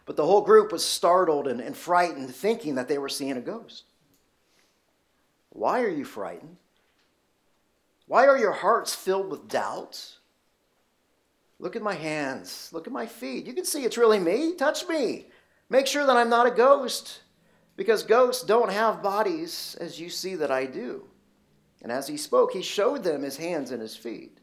But 0.05 0.15
the 0.15 0.25
whole 0.25 0.43
group 0.43 0.71
was 0.71 0.85
startled 0.85 1.49
and, 1.49 1.61
and 1.61 1.77
frightened, 1.77 2.33
thinking 2.33 2.77
that 2.77 2.87
they 2.87 2.99
were 2.99 3.09
seeing 3.09 3.37
a 3.37 3.41
ghost. 3.41 3.83
Why 5.57 5.81
are 5.81 5.89
you 5.89 6.05
frightened? 6.05 6.59
Why 8.07 8.27
are 8.27 8.37
your 8.37 8.53
hearts 8.53 8.95
filled 8.95 9.31
with 9.31 9.49
doubts? 9.49 10.19
Look 11.59 11.75
at 11.77 11.83
my 11.83 11.95
hands. 11.95 12.69
Look 12.73 12.87
at 12.87 12.93
my 12.93 13.07
feet. 13.07 13.47
You 13.47 13.55
can 13.55 13.65
see 13.65 13.85
it's 13.85 13.97
really 13.97 14.19
me. 14.19 14.55
Touch 14.55 14.87
me. 14.87 15.27
Make 15.71 15.87
sure 15.87 16.07
that 16.07 16.17
I'm 16.17 16.29
not 16.29 16.47
a 16.47 16.51
ghost, 16.51 17.21
because 17.75 18.03
ghosts 18.03 18.45
don't 18.45 18.71
have 18.71 19.03
bodies 19.03 19.77
as 19.81 19.99
you 19.99 20.11
see 20.11 20.35
that 20.37 20.51
I 20.51 20.67
do. 20.67 21.05
And 21.83 21.91
as 21.91 22.07
he 22.07 22.19
spoke, 22.19 22.53
he 22.53 22.63
showed 22.63 23.03
them 23.03 23.23
his 23.23 23.39
hands 23.39 23.71
and 23.71 23.81
his 23.81 23.97
feet. 23.97 24.39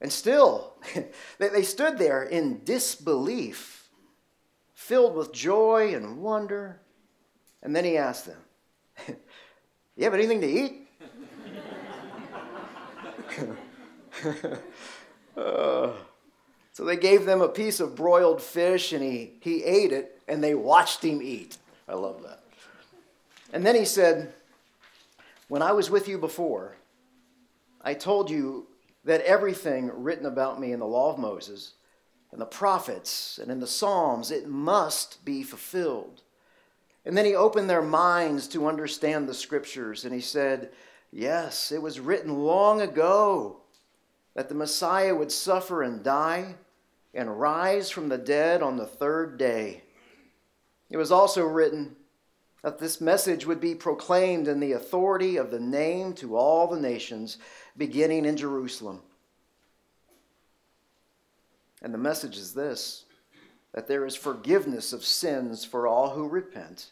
And 0.00 0.12
still, 0.12 0.74
they 1.38 1.62
stood 1.62 1.96
there 1.96 2.24
in 2.24 2.64
disbelief, 2.64 3.88
filled 4.74 5.14
with 5.14 5.32
joy 5.32 5.94
and 5.94 6.18
wonder. 6.18 6.80
And 7.62 7.74
then 7.74 7.84
he 7.84 7.96
asked 7.96 8.26
them, 8.26 8.40
You 10.02 10.06
have 10.06 10.14
anything 10.14 10.40
to 10.40 10.48
eat? 10.48 10.88
uh, 15.36 15.92
so 16.72 16.84
they 16.84 16.96
gave 16.96 17.24
them 17.24 17.40
a 17.40 17.48
piece 17.48 17.78
of 17.78 17.94
broiled 17.94 18.42
fish, 18.42 18.92
and 18.92 19.00
he, 19.00 19.34
he 19.38 19.62
ate 19.62 19.92
it, 19.92 20.20
and 20.26 20.42
they 20.42 20.56
watched 20.56 21.04
him 21.04 21.22
eat. 21.22 21.56
I 21.88 21.94
love 21.94 22.24
that. 22.24 22.42
And 23.52 23.64
then 23.64 23.76
he 23.76 23.84
said, 23.84 24.32
When 25.46 25.62
I 25.62 25.70
was 25.70 25.88
with 25.88 26.08
you 26.08 26.18
before, 26.18 26.74
I 27.80 27.94
told 27.94 28.28
you 28.28 28.66
that 29.04 29.20
everything 29.20 29.88
written 29.94 30.26
about 30.26 30.58
me 30.58 30.72
in 30.72 30.80
the 30.80 30.84
law 30.84 31.12
of 31.12 31.18
Moses 31.20 31.74
and 32.32 32.40
the 32.40 32.46
prophets 32.46 33.38
and 33.40 33.52
in 33.52 33.60
the 33.60 33.68
Psalms, 33.68 34.32
it 34.32 34.48
must 34.48 35.24
be 35.24 35.44
fulfilled. 35.44 36.22
And 37.04 37.16
then 37.16 37.24
he 37.24 37.34
opened 37.34 37.68
their 37.68 37.82
minds 37.82 38.46
to 38.48 38.68
understand 38.68 39.28
the 39.28 39.34
scriptures, 39.34 40.04
and 40.04 40.14
he 40.14 40.20
said, 40.20 40.70
Yes, 41.10 41.72
it 41.72 41.82
was 41.82 42.00
written 42.00 42.44
long 42.44 42.80
ago 42.80 43.58
that 44.34 44.48
the 44.48 44.54
Messiah 44.54 45.14
would 45.14 45.32
suffer 45.32 45.82
and 45.82 46.02
die 46.02 46.54
and 47.12 47.38
rise 47.38 47.90
from 47.90 48.08
the 48.08 48.18
dead 48.18 48.62
on 48.62 48.76
the 48.76 48.86
third 48.86 49.36
day. 49.36 49.82
It 50.90 50.96
was 50.96 51.12
also 51.12 51.44
written 51.44 51.96
that 52.62 52.78
this 52.78 53.00
message 53.00 53.44
would 53.44 53.60
be 53.60 53.74
proclaimed 53.74 54.48
in 54.48 54.60
the 54.60 54.72
authority 54.72 55.36
of 55.36 55.50
the 55.50 55.60
name 55.60 56.12
to 56.14 56.36
all 56.36 56.68
the 56.68 56.80
nations, 56.80 57.38
beginning 57.76 58.24
in 58.24 58.36
Jerusalem. 58.36 59.02
And 61.82 61.92
the 61.92 61.98
message 61.98 62.36
is 62.36 62.54
this 62.54 63.04
that 63.72 63.88
there 63.88 64.04
is 64.04 64.14
forgiveness 64.14 64.92
of 64.92 65.04
sins 65.04 65.64
for 65.64 65.86
all 65.86 66.10
who 66.10 66.28
repent, 66.28 66.90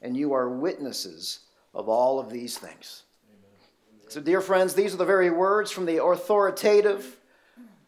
and 0.00 0.16
you 0.16 0.32
are 0.32 0.48
witnesses 0.48 1.40
of 1.74 1.88
all 1.88 2.18
of 2.18 2.30
these 2.30 2.56
things. 2.56 3.02
Amen. 3.30 4.08
So, 4.08 4.20
dear 4.20 4.40
friends, 4.40 4.74
these 4.74 4.94
are 4.94 4.98
the 4.98 5.04
very 5.04 5.30
words 5.30 5.70
from 5.70 5.84
the 5.84 6.02
authoritative, 6.02 7.16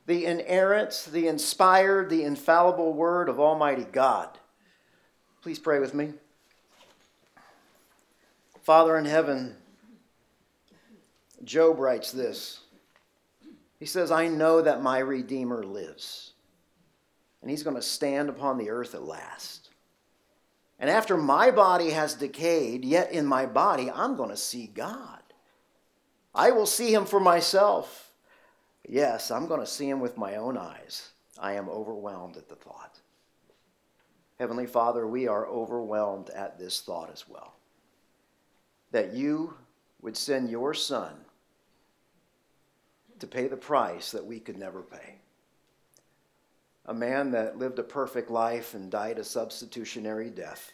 the 0.07 0.27
inerrant, 0.27 1.09
the 1.13 1.29
inspired, 1.29 2.11
the 2.11 2.25
infallible 2.25 2.93
word 2.93 3.29
of 3.29 3.41
Almighty 3.41 3.87
God. 3.91 4.29
Please 5.43 5.59
pray 5.59 5.79
with 5.79 5.95
me. 5.95 6.13
Father 8.63 8.99
in 8.99 9.07
heaven, 9.07 9.57
Job 11.45 11.79
writes 11.79 12.13
this. 12.13 12.61
He 13.79 13.87
says, 13.87 14.11
I 14.11 14.29
know 14.29 14.61
that 14.61 14.83
my 14.83 14.99
Redeemer 14.99 15.65
lives 15.65 16.30
and 17.41 17.51
he's 17.51 17.63
going 17.63 17.77
to 17.77 17.83
stand 17.83 18.29
upon 18.29 18.59
the 18.59 18.71
earth 18.71 18.95
at 18.95 19.03
last. 19.03 19.71
And 20.79 20.89
after 20.89 21.17
my 21.17 21.51
body 21.51 21.91
has 21.91 22.15
decayed, 22.15 22.85
yet 22.85 23.13
in 23.13 23.27
my 23.27 23.47
body, 23.47 23.91
I'm 23.91 24.17
going 24.17 24.31
to 24.31 24.37
see 24.37 24.67
God. 24.67 25.21
I 26.35 26.51
will 26.51 26.67
see 26.67 26.93
him 26.93 27.05
for 27.05 27.21
myself. 27.21 28.13
Yes, 28.89 29.31
I'm 29.31 29.47
going 29.47 29.61
to 29.61 29.67
see 29.67 29.89
him 29.89 30.01
with 30.01 30.17
my 30.17 30.37
own 30.37 30.57
eyes. 30.57 31.11
I 31.39 31.55
am 31.55 31.69
overwhelmed 31.69 32.37
at 32.37 32.49
the 32.49 32.55
thought. 32.55 32.99
Heavenly 34.39 34.67
Father, 34.67 35.07
we 35.07 35.29
are 35.29 35.47
overwhelmed 35.47 36.31
at 36.31 36.59
this 36.59 36.81
thought 36.81 37.11
as 37.13 37.29
well. 37.29 37.55
That 38.91 39.13
you 39.13 39.55
would 40.01 40.17
send 40.17 40.51
your 40.51 40.73
Son 40.73 41.13
to 43.19 43.27
pay 43.27 43.49
the 43.49 43.57
price 43.57 44.13
that 44.13 44.25
we 44.25 44.41
could 44.41 44.59
never 44.59 44.81
pay 44.81 45.21
a 46.87 46.95
man 46.95 47.31
that 47.33 47.59
lived 47.59 47.79
a 47.79 47.83
perfect 47.83 48.31
life 48.31 48.75
and 48.75 48.91
died 48.91 49.19
a 49.19 49.25
substitutionary 49.25 50.31
death 50.31 50.73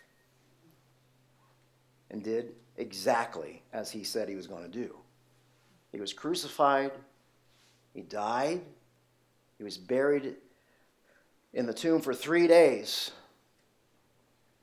and 2.11 2.23
did 2.23 2.55
exactly 2.77 3.63
as 3.73 3.91
he 3.91 4.05
said 4.05 4.29
he 4.29 4.37
was 4.37 4.47
going 4.47 4.63
to 4.63 4.69
do. 4.69 4.97
He 5.93 6.01
was 6.01 6.13
crucified, 6.13 6.93
he 7.95 8.03
died, 8.03 8.61
he 9.59 9.65
was 9.65 9.79
buried 9.79 10.37
in 11.53 11.67
the 11.67 11.75
tomb 11.75 12.01
for 12.01 12.15
three 12.15 12.47
days, 12.47 13.11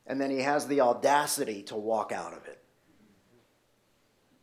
and 0.06 0.22
then 0.22 0.30
he 0.30 0.40
has 0.40 0.68
the 0.68 0.82
audacity 0.82 1.64
to 1.64 1.76
walk 1.76 2.12
out 2.12 2.34
of 2.34 2.46
it. 2.46 2.60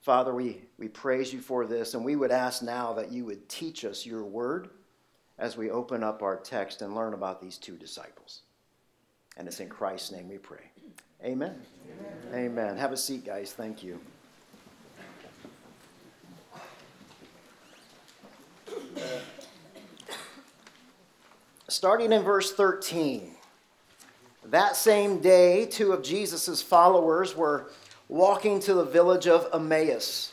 Father, 0.00 0.34
we, 0.34 0.62
we 0.78 0.88
praise 0.88 1.32
you 1.32 1.40
for 1.40 1.66
this, 1.66 1.94
and 1.94 2.04
we 2.04 2.16
would 2.16 2.30
ask 2.30 2.62
now 2.62 2.94
that 2.94 3.12
you 3.12 3.24
would 3.26 3.48
teach 3.48 3.84
us 3.84 4.06
your 4.06 4.24
word 4.24 4.70
as 5.40 5.56
we 5.56 5.70
open 5.70 6.04
up 6.04 6.22
our 6.22 6.36
text 6.36 6.82
and 6.82 6.94
learn 6.94 7.14
about 7.14 7.40
these 7.40 7.56
two 7.56 7.74
disciples. 7.74 8.42
And 9.38 9.48
it's 9.48 9.58
in 9.58 9.70
Christ's 9.70 10.12
name 10.12 10.28
we 10.28 10.36
pray. 10.36 10.70
Amen. 11.24 11.54
Amen. 12.32 12.50
Amen. 12.50 12.76
Have 12.76 12.92
a 12.92 12.96
seat, 12.96 13.24
guys. 13.24 13.52
Thank 13.52 13.82
you. 13.82 13.98
Starting 21.68 22.12
in 22.12 22.22
verse 22.22 22.52
13. 22.52 23.30
That 24.46 24.76
same 24.76 25.20
day, 25.20 25.64
two 25.66 25.92
of 25.92 26.02
Jesus' 26.02 26.60
followers 26.60 27.34
were 27.34 27.70
walking 28.08 28.60
to 28.60 28.74
the 28.74 28.84
village 28.84 29.26
of 29.26 29.48
Emmaus, 29.54 30.32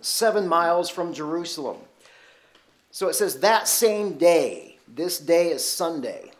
seven 0.00 0.48
miles 0.48 0.90
from 0.90 1.12
Jerusalem. 1.12 1.76
So 2.92 3.08
it 3.08 3.14
says 3.14 3.40
that 3.40 3.66
same 3.66 4.18
day, 4.18 4.76
this 4.86 5.18
day 5.18 5.48
is 5.48 5.68
Sunday. 5.68 6.30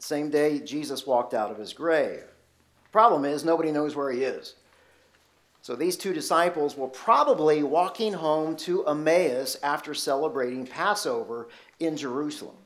Same 0.00 0.30
day 0.30 0.58
Jesus 0.58 1.06
walked 1.06 1.32
out 1.32 1.52
of 1.52 1.58
his 1.58 1.72
grave. 1.72 2.24
Problem 2.90 3.24
is, 3.24 3.44
nobody 3.44 3.70
knows 3.70 3.94
where 3.94 4.10
he 4.10 4.24
is. 4.24 4.56
So 5.62 5.76
these 5.76 5.96
two 5.96 6.12
disciples 6.12 6.76
were 6.76 6.88
probably 6.88 7.62
walking 7.62 8.14
home 8.14 8.56
to 8.56 8.84
Emmaus 8.86 9.56
after 9.62 9.94
celebrating 9.94 10.66
Passover 10.66 11.48
in 11.78 11.96
Jerusalem. 11.96 12.56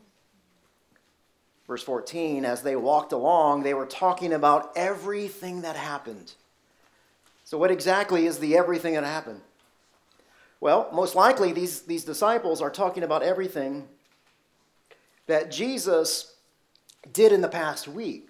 Verse 1.66 1.82
14, 1.82 2.46
as 2.46 2.62
they 2.62 2.76
walked 2.76 3.12
along, 3.12 3.62
they 3.62 3.74
were 3.74 3.86
talking 3.86 4.32
about 4.32 4.72
everything 4.76 5.62
that 5.62 5.76
happened. 5.76 6.32
So, 7.44 7.58
what 7.58 7.70
exactly 7.70 8.26
is 8.26 8.38
the 8.38 8.56
everything 8.56 8.94
that 8.94 9.04
happened? 9.04 9.42
Well, 10.62 10.88
most 10.92 11.16
likely, 11.16 11.50
these, 11.52 11.81
these 11.81 12.04
disciples 12.04 12.61
are 12.62 12.71
talking 12.71 13.02
about 13.02 13.25
everything 13.25 13.88
that 15.26 15.50
Jesus 15.50 16.37
did 17.12 17.33
in 17.33 17.40
the 17.40 17.49
past 17.49 17.88
week. 17.88 18.28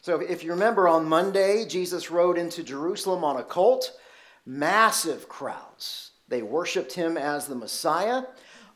So, 0.00 0.20
if 0.20 0.44
you 0.44 0.52
remember 0.52 0.86
on 0.86 1.08
Monday, 1.08 1.66
Jesus 1.66 2.08
rode 2.08 2.38
into 2.38 2.62
Jerusalem 2.62 3.24
on 3.24 3.36
a 3.36 3.42
colt, 3.42 3.98
massive 4.46 5.28
crowds. 5.28 6.12
They 6.28 6.40
worshiped 6.40 6.92
him 6.92 7.16
as 7.16 7.48
the 7.48 7.56
Messiah. 7.56 8.22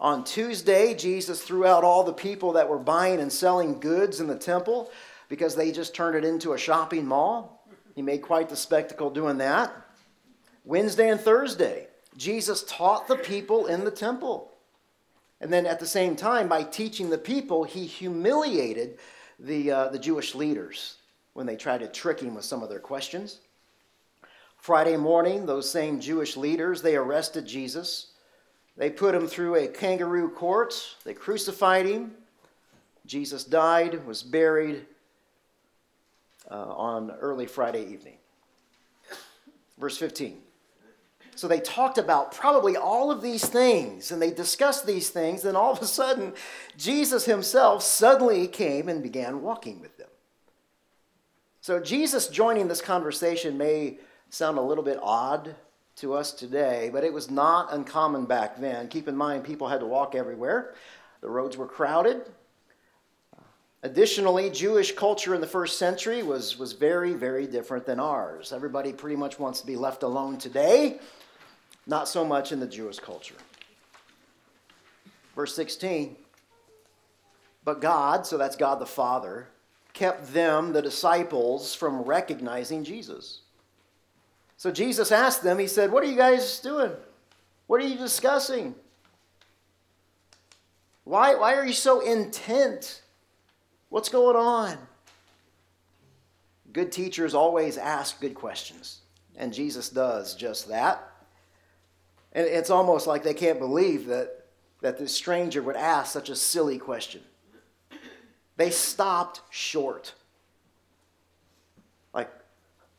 On 0.00 0.24
Tuesday, 0.24 0.94
Jesus 0.94 1.44
threw 1.44 1.64
out 1.64 1.84
all 1.84 2.02
the 2.02 2.12
people 2.12 2.54
that 2.54 2.68
were 2.68 2.80
buying 2.80 3.20
and 3.20 3.32
selling 3.32 3.78
goods 3.78 4.18
in 4.18 4.26
the 4.26 4.34
temple 4.34 4.90
because 5.28 5.54
they 5.54 5.70
just 5.70 5.94
turned 5.94 6.16
it 6.16 6.24
into 6.24 6.54
a 6.54 6.58
shopping 6.58 7.06
mall. 7.06 7.68
He 7.94 8.02
made 8.02 8.22
quite 8.22 8.48
the 8.48 8.56
spectacle 8.56 9.10
doing 9.10 9.38
that. 9.38 9.72
Wednesday 10.64 11.10
and 11.10 11.20
Thursday, 11.20 11.86
Jesus 12.16 12.64
taught 12.64 13.08
the 13.08 13.16
people 13.16 13.66
in 13.66 13.84
the 13.84 13.90
temple. 13.90 14.50
And 15.40 15.52
then 15.52 15.66
at 15.66 15.80
the 15.80 15.86
same 15.86 16.16
time, 16.16 16.48
by 16.48 16.62
teaching 16.62 17.10
the 17.10 17.18
people, 17.18 17.64
he 17.64 17.86
humiliated 17.86 18.98
the, 19.38 19.70
uh, 19.70 19.88
the 19.88 19.98
Jewish 19.98 20.34
leaders 20.34 20.96
when 21.32 21.46
they 21.46 21.56
tried 21.56 21.80
to 21.80 21.88
trick 21.88 22.20
him 22.20 22.34
with 22.34 22.44
some 22.44 22.62
of 22.62 22.68
their 22.68 22.78
questions. 22.78 23.40
Friday 24.56 24.96
morning, 24.96 25.44
those 25.44 25.70
same 25.70 26.00
Jewish 26.00 26.36
leaders, 26.36 26.80
they 26.80 26.96
arrested 26.96 27.46
Jesus. 27.46 28.12
They 28.76 28.88
put 28.88 29.14
him 29.14 29.26
through 29.26 29.56
a 29.56 29.68
kangaroo 29.68 30.30
court. 30.30 30.96
They 31.04 31.14
crucified 31.14 31.86
him. 31.86 32.12
Jesus 33.04 33.44
died, 33.44 34.06
was 34.06 34.22
buried 34.22 34.86
uh, 36.50 36.54
on 36.54 37.10
early 37.20 37.46
Friday 37.46 37.84
evening. 37.92 38.16
Verse 39.78 39.98
15. 39.98 40.38
So 41.36 41.48
they 41.48 41.60
talked 41.60 41.98
about 41.98 42.32
probably 42.32 42.76
all 42.76 43.10
of 43.10 43.22
these 43.22 43.46
things 43.46 44.10
and 44.10 44.20
they 44.20 44.30
discussed 44.30 44.86
these 44.86 45.10
things. 45.10 45.42
Then 45.42 45.56
all 45.56 45.72
of 45.72 45.82
a 45.82 45.86
sudden, 45.86 46.34
Jesus 46.76 47.24
himself 47.24 47.82
suddenly 47.82 48.46
came 48.46 48.88
and 48.88 49.02
began 49.02 49.42
walking 49.42 49.80
with 49.80 49.96
them. 49.98 50.08
So 51.60 51.80
Jesus 51.80 52.28
joining 52.28 52.68
this 52.68 52.82
conversation 52.82 53.56
may 53.56 53.98
sound 54.28 54.58
a 54.58 54.62
little 54.62 54.84
bit 54.84 54.98
odd 55.02 55.54
to 55.96 56.12
us 56.12 56.32
today, 56.32 56.90
but 56.92 57.04
it 57.04 57.12
was 57.12 57.30
not 57.30 57.72
uncommon 57.72 58.26
back 58.26 58.58
then. 58.58 58.88
Keep 58.88 59.08
in 59.08 59.16
mind, 59.16 59.44
people 59.44 59.68
had 59.68 59.80
to 59.80 59.86
walk 59.86 60.14
everywhere, 60.14 60.74
the 61.20 61.28
roads 61.30 61.56
were 61.56 61.66
crowded. 61.66 62.22
Additionally, 63.82 64.48
Jewish 64.50 64.92
culture 64.92 65.34
in 65.34 65.40
the 65.40 65.46
first 65.46 65.78
century 65.78 66.22
was, 66.22 66.58
was 66.58 66.72
very, 66.72 67.12
very 67.12 67.46
different 67.46 67.84
than 67.84 68.00
ours. 68.00 68.52
Everybody 68.52 68.92
pretty 68.92 69.16
much 69.16 69.38
wants 69.38 69.60
to 69.60 69.66
be 69.66 69.76
left 69.76 70.02
alone 70.02 70.38
today, 70.38 71.00
not 71.86 72.08
so 72.08 72.24
much 72.24 72.52
in 72.52 72.60
the 72.60 72.66
Jewish 72.66 72.98
culture. 72.98 73.34
Verse 75.34 75.54
16 75.54 76.16
But 77.64 77.80
God, 77.80 78.26
so 78.26 78.38
that's 78.38 78.56
God 78.56 78.78
the 78.78 78.86
Father, 78.86 79.48
kept 79.92 80.32
them, 80.32 80.72
the 80.72 80.82
disciples, 80.82 81.74
from 81.74 82.02
recognizing 82.02 82.84
Jesus. 82.84 83.40
So 84.56 84.70
Jesus 84.70 85.12
asked 85.12 85.42
them, 85.42 85.58
He 85.58 85.66
said, 85.66 85.92
What 85.92 86.02
are 86.04 86.08
you 86.08 86.16
guys 86.16 86.60
doing? 86.60 86.92
What 87.66 87.82
are 87.82 87.86
you 87.86 87.96
discussing? 87.96 88.74
Why, 91.04 91.34
why 91.34 91.54
are 91.54 91.66
you 91.66 91.72
so 91.74 92.00
intent? 92.00 93.02
What's 93.90 94.08
going 94.08 94.36
on? 94.36 94.78
Good 96.72 96.90
teachers 96.90 97.34
always 97.34 97.78
ask 97.78 98.20
good 98.20 98.34
questions, 98.34 99.00
and 99.36 99.52
Jesus 99.52 99.90
does 99.90 100.34
just 100.34 100.68
that. 100.68 101.13
And 102.34 102.46
it's 102.46 102.70
almost 102.70 103.06
like 103.06 103.22
they 103.22 103.34
can't 103.34 103.58
believe 103.58 104.06
that, 104.06 104.46
that 104.80 104.98
this 104.98 105.14
stranger 105.14 105.62
would 105.62 105.76
ask 105.76 106.12
such 106.12 106.28
a 106.28 106.36
silly 106.36 106.78
question. 106.78 107.22
They 108.56 108.70
stopped 108.70 109.40
short. 109.50 110.14
Like, 112.12 112.30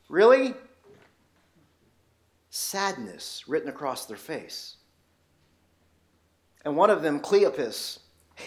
really? 0.09 0.53
Sadness 2.49 3.43
written 3.47 3.69
across 3.69 4.05
their 4.05 4.17
face. 4.17 4.75
And 6.63 6.75
one 6.75 6.89
of 6.89 7.01
them, 7.01 7.19
Cleopas, 7.19 7.99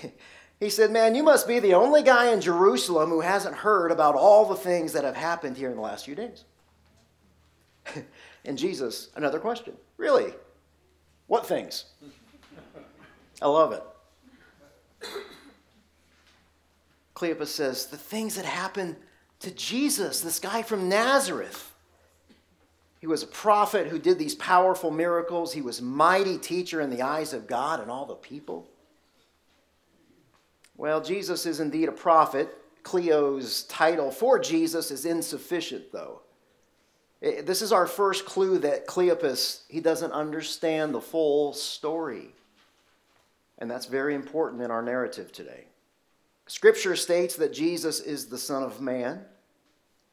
he 0.61 0.71
said, 0.71 0.91
Man, 0.91 1.15
you 1.15 1.23
must 1.23 1.47
be 1.47 1.61
the 1.61 1.75
only 1.75 2.03
guy 2.03 2.33
in 2.33 2.41
Jerusalem 2.41 3.11
who 3.11 3.21
hasn't 3.21 3.55
heard 3.55 3.93
about 3.93 4.15
all 4.15 4.47
the 4.47 4.57
things 4.57 4.93
that 4.95 5.05
have 5.05 5.17
happened 5.17 5.57
here 5.57 5.71
in 5.71 5.77
the 5.77 5.83
last 5.83 6.07
few 6.07 6.15
days. 6.15 6.45
and 8.45 8.59
Jesus, 8.59 9.11
another 9.15 9.39
question. 9.39 9.75
Really? 9.97 10.35
What 11.29 11.47
things? 11.47 11.85
I 13.41 13.47
love 13.47 13.73
it. 13.73 13.85
Cleopas 17.15 17.47
says, 17.47 17.87
The 17.87 17.97
things 17.97 18.35
that 18.35 18.45
happened 18.45 18.97
to 19.41 19.51
Jesus, 19.53 20.21
this 20.21 20.41
guy 20.41 20.63
from 20.63 20.89
Nazareth. 20.89 21.73
He 23.01 23.07
was 23.07 23.23
a 23.23 23.29
prophet 23.29 23.87
who 23.87 23.99
did 24.01 24.19
these 24.19 24.35
powerful 24.35 24.91
miracles. 24.91 25.53
He 25.53 25.63
was 25.63 25.81
mighty 25.81 26.37
teacher 26.37 26.81
in 26.81 26.91
the 26.91 27.03
eyes 27.03 27.33
of 27.33 27.47
God 27.47 27.81
and 27.81 27.91
all 27.91 28.07
the 28.07 28.17
people. 28.17 28.69
Well, 30.77 31.01
Jesus 31.01 31.47
is 31.47 31.61
indeed 31.61 31.89
a 31.89 31.93
prophet. 31.93 32.57
Cleo's 32.83 33.65
title 33.65 34.11
for 34.11 34.39
Jesus 34.39 34.91
is 34.91 35.05
insufficient, 35.05 35.93
though. 35.93 36.23
Eh, 37.23 37.43
this 37.43 37.63
is 37.63 37.73
our 37.73 37.87
first 37.87 38.25
clue 38.27 38.59
that 38.59 38.87
Cleopas, 38.87 39.63
he 39.69 39.81
doesn't 39.81 40.13
understand 40.13 40.95
the 40.95 41.01
full 41.01 41.53
story. 41.53 42.35
And 43.59 43.71
that's 43.71 43.87
very 43.87 44.15
important 44.15 44.63
in 44.63 44.71
our 44.71 44.83
narrative 44.83 45.33
today. 45.33 45.65
Scripture 46.47 46.97
states 46.97 47.37
that 47.37 47.53
Jesus 47.53 48.01
is 48.01 48.27
the 48.27 48.39
Son 48.39 48.63
of 48.63 48.81
Man 48.81 49.21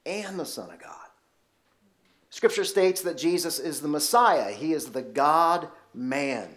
and 0.05 0.39
the 0.39 0.45
Son 0.45 0.69
of 0.69 0.79
God. 0.81 0.91
Scripture 2.29 2.65
states 2.65 3.01
that 3.01 3.17
Jesus 3.17 3.59
is 3.59 3.79
the 3.79 3.87
Messiah, 3.87 4.51
He 4.51 4.73
is 4.73 4.87
the 4.87 5.01
God 5.01 5.69
man. 5.93 6.49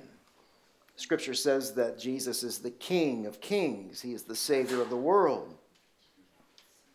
Scripture 0.97 1.35
says 1.35 1.75
that 1.75 1.97
Jesus 1.97 2.43
is 2.43 2.59
the 2.59 2.73
King 2.73 3.27
of 3.27 3.41
kings, 3.41 4.01
He 4.01 4.13
is 4.13 4.25
the 4.25 4.35
Savior 4.35 4.83
of 4.83 4.91
the 4.91 4.97
world. 4.97 5.55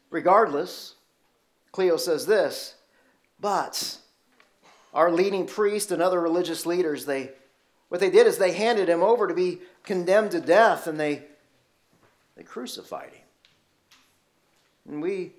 Regardless, 0.09 0.95
Cleo 1.71 1.95
says 1.95 2.25
this, 2.25 2.75
but 3.43 3.97
our 4.93 5.11
leading 5.11 5.45
priest 5.45 5.91
and 5.91 6.01
other 6.01 6.19
religious 6.19 6.65
leaders, 6.65 7.05
they 7.05 7.31
what 7.89 7.99
they 7.99 8.09
did 8.09 8.25
is 8.25 8.39
they 8.39 8.53
handed 8.53 8.89
him 8.89 9.03
over 9.03 9.27
to 9.27 9.35
be 9.35 9.59
condemned 9.83 10.31
to 10.31 10.39
death 10.39 10.87
and 10.87 10.99
they 10.99 11.23
they 12.35 12.43
crucified 12.43 13.11
him. 13.11 13.27
And 14.89 15.01
we, 15.01 15.33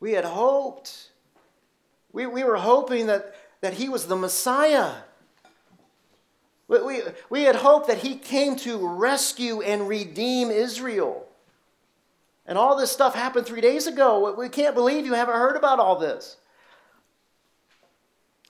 we 0.00 0.12
had 0.12 0.24
hoped. 0.24 1.10
We, 2.12 2.26
we 2.26 2.44
were 2.44 2.56
hoping 2.56 3.06
that, 3.06 3.34
that 3.60 3.74
he 3.74 3.88
was 3.88 4.06
the 4.06 4.16
Messiah. 4.16 4.92
We, 6.66 6.82
we, 6.82 7.00
we 7.28 7.42
had 7.42 7.56
hoped 7.56 7.88
that 7.88 7.98
he 7.98 8.16
came 8.16 8.56
to 8.56 8.88
rescue 8.88 9.62
and 9.62 9.88
redeem 9.88 10.50
Israel. 10.50 11.26
And 12.46 12.56
all 12.56 12.76
this 12.76 12.90
stuff 12.90 13.14
happened 13.14 13.46
three 13.46 13.60
days 13.60 13.86
ago. 13.86 14.34
We 14.38 14.48
can't 14.48 14.74
believe 14.74 15.04
you 15.04 15.14
haven't 15.14 15.34
heard 15.34 15.56
about 15.56 15.80
all 15.80 15.98
this. 15.98 16.38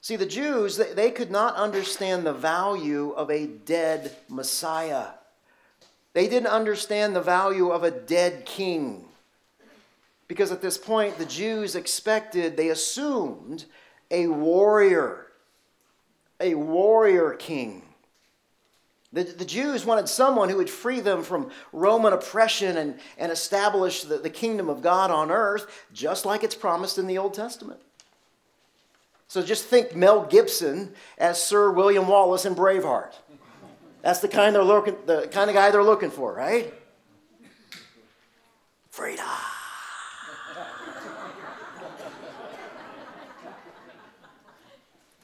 See, 0.09 0.16
the 0.16 0.25
Jews, 0.25 0.79
they, 0.79 1.11
could 1.11 1.31
not 1.31 1.55
understand 1.57 2.25
the 2.25 2.33
value 2.33 3.11
of 3.11 3.31
a 3.31 3.47
dead 3.47 4.16
Messiah. 4.31 5.09
They 6.14 6.29
didn't 6.29 6.47
understand 6.47 7.14
the 7.14 7.21
value 7.21 7.68
of 7.68 7.83
a 7.83 7.90
dead 7.90 8.47
king. 8.47 9.05
Because 10.27 10.51
at 10.51 10.62
this 10.62 10.79
point, 10.79 11.18
the 11.18 11.27
Jews 11.27 11.77
expected, 11.77 12.57
they 12.57 12.71
assumed, 12.71 13.66
a 14.11 14.29
warrior, 14.29 15.27
a 16.40 16.55
warrior 16.55 17.35
king. 17.35 17.83
The, 19.12 19.25
the 19.25 19.44
Jews 19.44 19.85
wanted 19.85 20.09
someone 20.09 20.49
who 20.49 20.57
would 20.57 20.71
free 20.71 21.01
them 21.01 21.23
from 21.23 21.51
Roman 21.71 22.14
oppression 22.14 22.79
and, 22.79 22.99
and 23.18 23.31
establish 23.31 24.05
the, 24.05 24.16
the 24.16 24.31
kingdom 24.31 24.71
of 24.71 24.81
God 24.81 25.11
on 25.11 25.31
earth, 25.31 25.85
just 25.92 26.25
like 26.25 26.42
it's 26.42 26.55
promised 26.55 26.97
in 26.97 27.07
the 27.07 27.18
Old 27.18 27.35
Testament. 27.35 27.81
So 29.29 29.43
just 29.43 29.67
think 29.67 29.95
Mel 29.95 30.25
Gibson 30.25 30.95
as 31.19 31.43
Sir 31.43 31.71
William 31.71 32.09
Wallace 32.09 32.47
in 32.47 32.55
Braveheart. 32.55 33.12
That's 34.01 34.21
the 34.21 34.29
kind 34.29 34.55
they're 34.55 34.64
looking, 34.64 34.97
the 35.05 35.29
kind 35.31 35.51
of 35.51 35.55
guy 35.55 35.71
they're 35.71 35.85
looking 35.85 36.11
for, 36.11 36.33
right? 36.33 36.73
Freedom. 38.88 39.27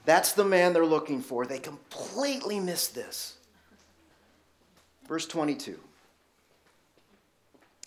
That's 0.04 0.32
the 0.32 0.44
man 0.44 0.74
they're 0.74 0.84
looking 0.84 1.22
for. 1.22 1.46
They 1.46 1.58
completely 1.58 2.60
miss 2.60 2.88
this. 2.88 3.38
Verse 5.08 5.26
22. 5.26 5.78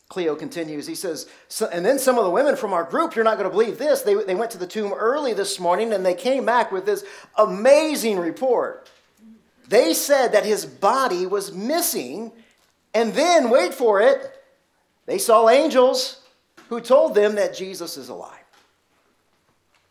Cleo 0.09 0.35
continues. 0.35 0.87
He 0.87 0.95
says, 0.95 1.27
and 1.71 1.85
then 1.85 1.99
some 1.99 2.17
of 2.17 2.23
the 2.23 2.29
women 2.31 2.55
from 2.55 2.71
our 2.71 2.85
group, 2.85 3.15
you're 3.15 3.25
not 3.25 3.37
going 3.37 3.49
to 3.49 3.55
believe 3.55 3.77
this. 3.77 4.03
They, 4.03 4.15
they 4.15 4.35
went 4.35 4.51
to 4.51 4.57
the 4.57 4.67
tomb 4.67 4.93
early 4.93 5.33
this 5.33 5.59
morning 5.59 5.91
and 5.91 6.05
they 6.05 6.13
came 6.13 6.45
back 6.45 6.71
with 6.71 6.85
this 6.85 7.03
amazing 7.37 8.17
report. 8.17 8.89
They 9.67 9.93
said 9.93 10.29
that 10.29 10.45
his 10.45 10.65
body 10.65 11.25
was 11.25 11.51
missing, 11.51 12.31
and 12.93 13.13
then, 13.13 13.49
wait 13.49 13.73
for 13.73 13.99
it, 13.99 14.31
they 15.05 15.17
saw 15.17 15.49
angels 15.49 16.21
who 16.69 16.79
told 16.79 17.15
them 17.15 17.35
that 17.35 17.53
Jesus 17.53 17.97
is 17.97 18.07
alive. 18.07 18.33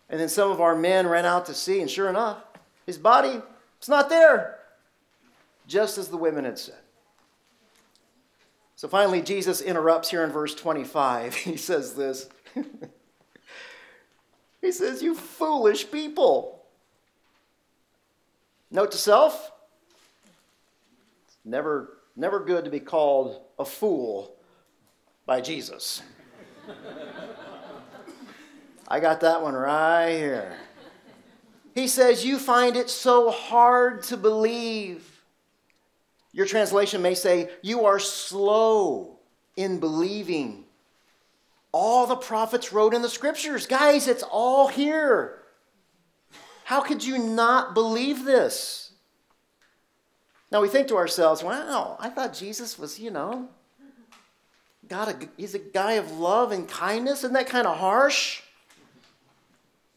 And 0.09 0.19
then 0.19 0.31
some 0.31 0.51
of 0.51 0.63
our 0.63 0.75
men 0.75 1.07
ran 1.07 1.27
out 1.27 1.45
to 1.47 1.55
see, 1.55 1.83
and 1.83 1.91
sure 1.91 2.09
enough, 2.09 2.39
his 2.87 2.97
body 2.97 3.43
is 3.83 3.89
not 3.89 4.09
there, 4.09 4.61
just 5.67 5.99
as 5.99 6.09
the 6.09 6.17
women 6.17 6.47
had 6.47 6.59
said. 6.59 6.86
So 8.77 8.89
finally, 8.89 9.23
Jesus 9.23 9.61
interrupts 9.61 10.11
here 10.11 10.23
in 10.23 10.31
verse 10.31 10.55
25. 10.55 11.35
He 11.47 11.57
says 11.57 11.95
this 11.95 12.29
He 14.61 14.73
says, 14.73 15.03
You 15.03 15.15
foolish 15.15 15.91
people. 15.91 16.65
Note 18.71 18.93
to 18.93 18.99
self 18.99 19.53
never, 21.47 21.99
never 22.17 22.41
good 22.41 22.65
to 22.65 22.71
be 22.71 22.81
called 22.81 23.41
a 23.59 23.65
fool 23.65 24.37
by 25.25 25.41
Jesus. 25.41 26.03
I 28.89 29.01
got 29.01 29.21
that 29.21 29.41
one 29.41 29.55
right 29.55 30.11
here. 30.11 30.57
He 31.75 31.89
says, 31.89 32.25
You 32.25 32.39
find 32.39 32.77
it 32.77 32.91
so 32.91 33.31
hard 33.31 34.03
to 34.05 34.17
believe. 34.17 35.16
Your 36.37 36.45
translation 36.45 37.01
may 37.01 37.15
say, 37.15 37.49
You 37.63 37.87
are 37.87 37.99
slow 37.99 39.17
in 39.57 39.81
believing. 39.81 40.67
All 41.73 42.07
the 42.07 42.15
prophets 42.15 42.75
wrote 42.75 42.93
in 42.93 43.01
the 43.01 43.09
scriptures. 43.09 43.67
Guys, 43.67 44.07
it's 44.07 44.23
all 44.23 44.69
here. 44.69 45.43
How 46.65 46.83
could 46.83 47.03
you 47.03 47.17
not 47.17 47.73
believe 47.73 48.27
this? 48.27 48.93
Now 50.53 50.61
we 50.61 50.69
think 50.69 50.89
to 50.89 50.99
ourselves, 50.99 51.43
wow, 51.43 51.97
I 51.99 52.11
thought 52.11 52.35
Jesus 52.35 52.79
was, 52.79 52.99
you 52.99 53.11
know, 53.11 53.49
God, 54.87 55.29
he's 55.39 55.55
a 55.55 55.59
guy 55.59 55.93
of 55.93 56.19
love 56.19 56.53
and 56.53 56.69
kindness. 56.69 57.21
Isn't 57.21 57.33
that 57.33 57.49
kind 57.49 57.67
of 57.67 57.79
harsh? 57.79 58.43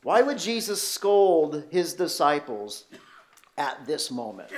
Why 0.03 0.21
would 0.21 0.39
Jesus 0.39 0.81
scold 0.81 1.65
his 1.69 1.93
disciples 1.95 2.85
at 3.57 3.85
this 3.85 4.09
moment? 4.09 4.51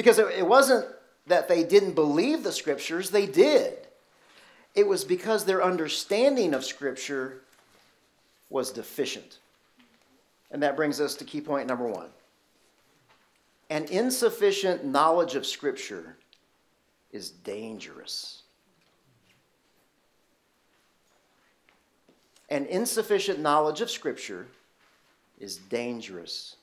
Because 0.00 0.18
it 0.18 0.46
wasn't 0.46 0.86
that 1.26 1.46
they 1.46 1.62
didn't 1.62 1.92
believe 1.92 2.42
the 2.42 2.52
scriptures, 2.52 3.10
they 3.10 3.26
did. 3.26 3.76
It 4.74 4.88
was 4.88 5.04
because 5.04 5.44
their 5.44 5.62
understanding 5.62 6.54
of 6.54 6.64
scripture 6.64 7.42
was 8.48 8.70
deficient. 8.70 9.40
And 10.50 10.62
that 10.62 10.74
brings 10.74 11.02
us 11.02 11.16
to 11.16 11.26
key 11.26 11.42
point 11.42 11.68
number 11.68 11.86
one. 11.86 12.08
An 13.68 13.84
insufficient 13.90 14.86
knowledge 14.86 15.34
of 15.34 15.44
scripture 15.44 16.16
is 17.12 17.28
dangerous. 17.28 18.40
An 22.48 22.64
insufficient 22.64 23.38
knowledge 23.40 23.82
of 23.82 23.90
Scripture 23.90 24.46
is 25.38 25.56
dangerous. 25.56 26.56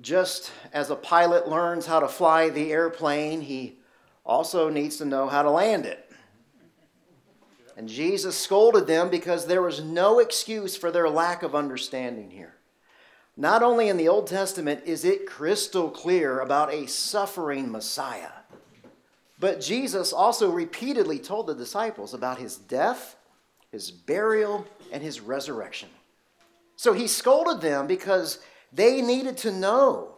Just 0.00 0.52
as 0.72 0.90
a 0.90 0.96
pilot 0.96 1.48
learns 1.48 1.86
how 1.86 2.00
to 2.00 2.08
fly 2.08 2.48
the 2.48 2.72
airplane, 2.72 3.40
he 3.40 3.78
also 4.24 4.68
needs 4.68 4.96
to 4.98 5.04
know 5.04 5.28
how 5.28 5.42
to 5.42 5.50
land 5.50 5.86
it. 5.86 6.10
And 7.76 7.88
Jesus 7.88 8.38
scolded 8.38 8.86
them 8.86 9.10
because 9.10 9.46
there 9.46 9.62
was 9.62 9.82
no 9.82 10.18
excuse 10.18 10.76
for 10.76 10.90
their 10.90 11.08
lack 11.08 11.42
of 11.42 11.54
understanding 11.54 12.30
here. 12.30 12.54
Not 13.36 13.62
only 13.62 13.88
in 13.88 13.98
the 13.98 14.08
Old 14.08 14.26
Testament 14.26 14.82
is 14.86 15.04
it 15.04 15.26
crystal 15.26 15.90
clear 15.90 16.40
about 16.40 16.72
a 16.72 16.86
suffering 16.86 17.70
Messiah, 17.70 18.30
but 19.38 19.60
Jesus 19.60 20.12
also 20.12 20.50
repeatedly 20.50 21.18
told 21.18 21.46
the 21.46 21.54
disciples 21.54 22.14
about 22.14 22.38
his 22.38 22.56
death 22.56 23.16
his 23.76 23.90
burial, 23.90 24.66
and 24.90 25.02
his 25.02 25.20
resurrection. 25.20 25.90
So 26.76 26.94
he 26.94 27.06
scolded 27.06 27.60
them 27.60 27.86
because 27.86 28.38
they 28.72 29.00
needed 29.00 29.36
to 29.38 29.52
know 29.52 30.16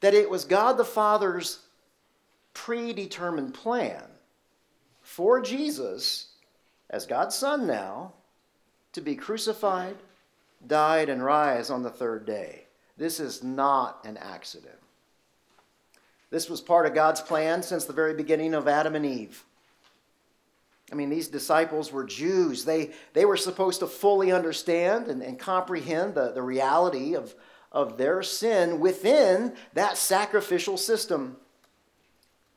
that 0.00 0.14
it 0.14 0.30
was 0.30 0.44
God 0.44 0.76
the 0.76 0.84
Father's 0.84 1.60
predetermined 2.54 3.54
plan 3.54 4.02
for 5.02 5.40
Jesus, 5.40 6.28
as 6.90 7.06
God's 7.06 7.34
Son 7.34 7.66
now, 7.66 8.12
to 8.92 9.00
be 9.00 9.16
crucified, 9.16 9.96
died, 10.66 11.08
and 11.08 11.24
rise 11.24 11.70
on 11.70 11.82
the 11.82 11.90
third 11.90 12.26
day. 12.26 12.64
This 12.96 13.20
is 13.20 13.42
not 13.42 14.04
an 14.04 14.16
accident. 14.16 14.78
This 16.30 16.50
was 16.50 16.60
part 16.60 16.84
of 16.86 16.94
God's 16.94 17.20
plan 17.20 17.62
since 17.62 17.84
the 17.84 17.92
very 17.92 18.14
beginning 18.14 18.54
of 18.54 18.68
Adam 18.68 18.94
and 18.94 19.06
Eve. 19.06 19.44
I 20.90 20.94
mean, 20.94 21.10
these 21.10 21.28
disciples 21.28 21.92
were 21.92 22.04
Jews. 22.04 22.64
They, 22.64 22.92
they 23.12 23.24
were 23.24 23.36
supposed 23.36 23.80
to 23.80 23.86
fully 23.86 24.32
understand 24.32 25.08
and, 25.08 25.22
and 25.22 25.38
comprehend 25.38 26.14
the, 26.14 26.32
the 26.32 26.42
reality 26.42 27.14
of, 27.14 27.34
of 27.70 27.98
their 27.98 28.22
sin 28.22 28.80
within 28.80 29.54
that 29.74 29.98
sacrificial 29.98 30.78
system. 30.78 31.36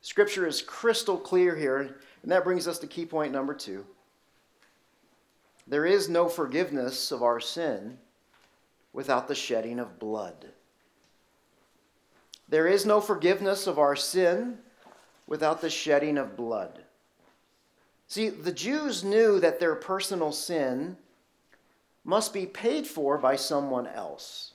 Scripture 0.01 0.47
is 0.47 0.61
crystal 0.61 1.17
clear 1.17 1.55
here, 1.55 1.97
and 2.23 2.31
that 2.31 2.43
brings 2.43 2.67
us 2.67 2.79
to 2.79 2.87
key 2.87 3.05
point 3.05 3.33
number 3.33 3.53
two. 3.53 3.85
There 5.67 5.85
is 5.85 6.09
no 6.09 6.27
forgiveness 6.27 7.11
of 7.11 7.21
our 7.21 7.39
sin 7.39 7.97
without 8.93 9.27
the 9.27 9.35
shedding 9.35 9.79
of 9.79 9.99
blood. 9.99 10.47
There 12.49 12.67
is 12.67 12.85
no 12.85 12.99
forgiveness 12.99 13.67
of 13.67 13.79
our 13.79 13.95
sin 13.95 14.57
without 15.27 15.61
the 15.61 15.69
shedding 15.69 16.17
of 16.17 16.35
blood. 16.35 16.83
See, 18.11 18.27
the 18.27 18.51
Jews 18.51 19.05
knew 19.05 19.39
that 19.39 19.61
their 19.61 19.73
personal 19.73 20.33
sin 20.33 20.97
must 22.03 22.33
be 22.33 22.45
paid 22.45 22.85
for 22.85 23.17
by 23.17 23.37
someone 23.37 23.87
else. 23.87 24.51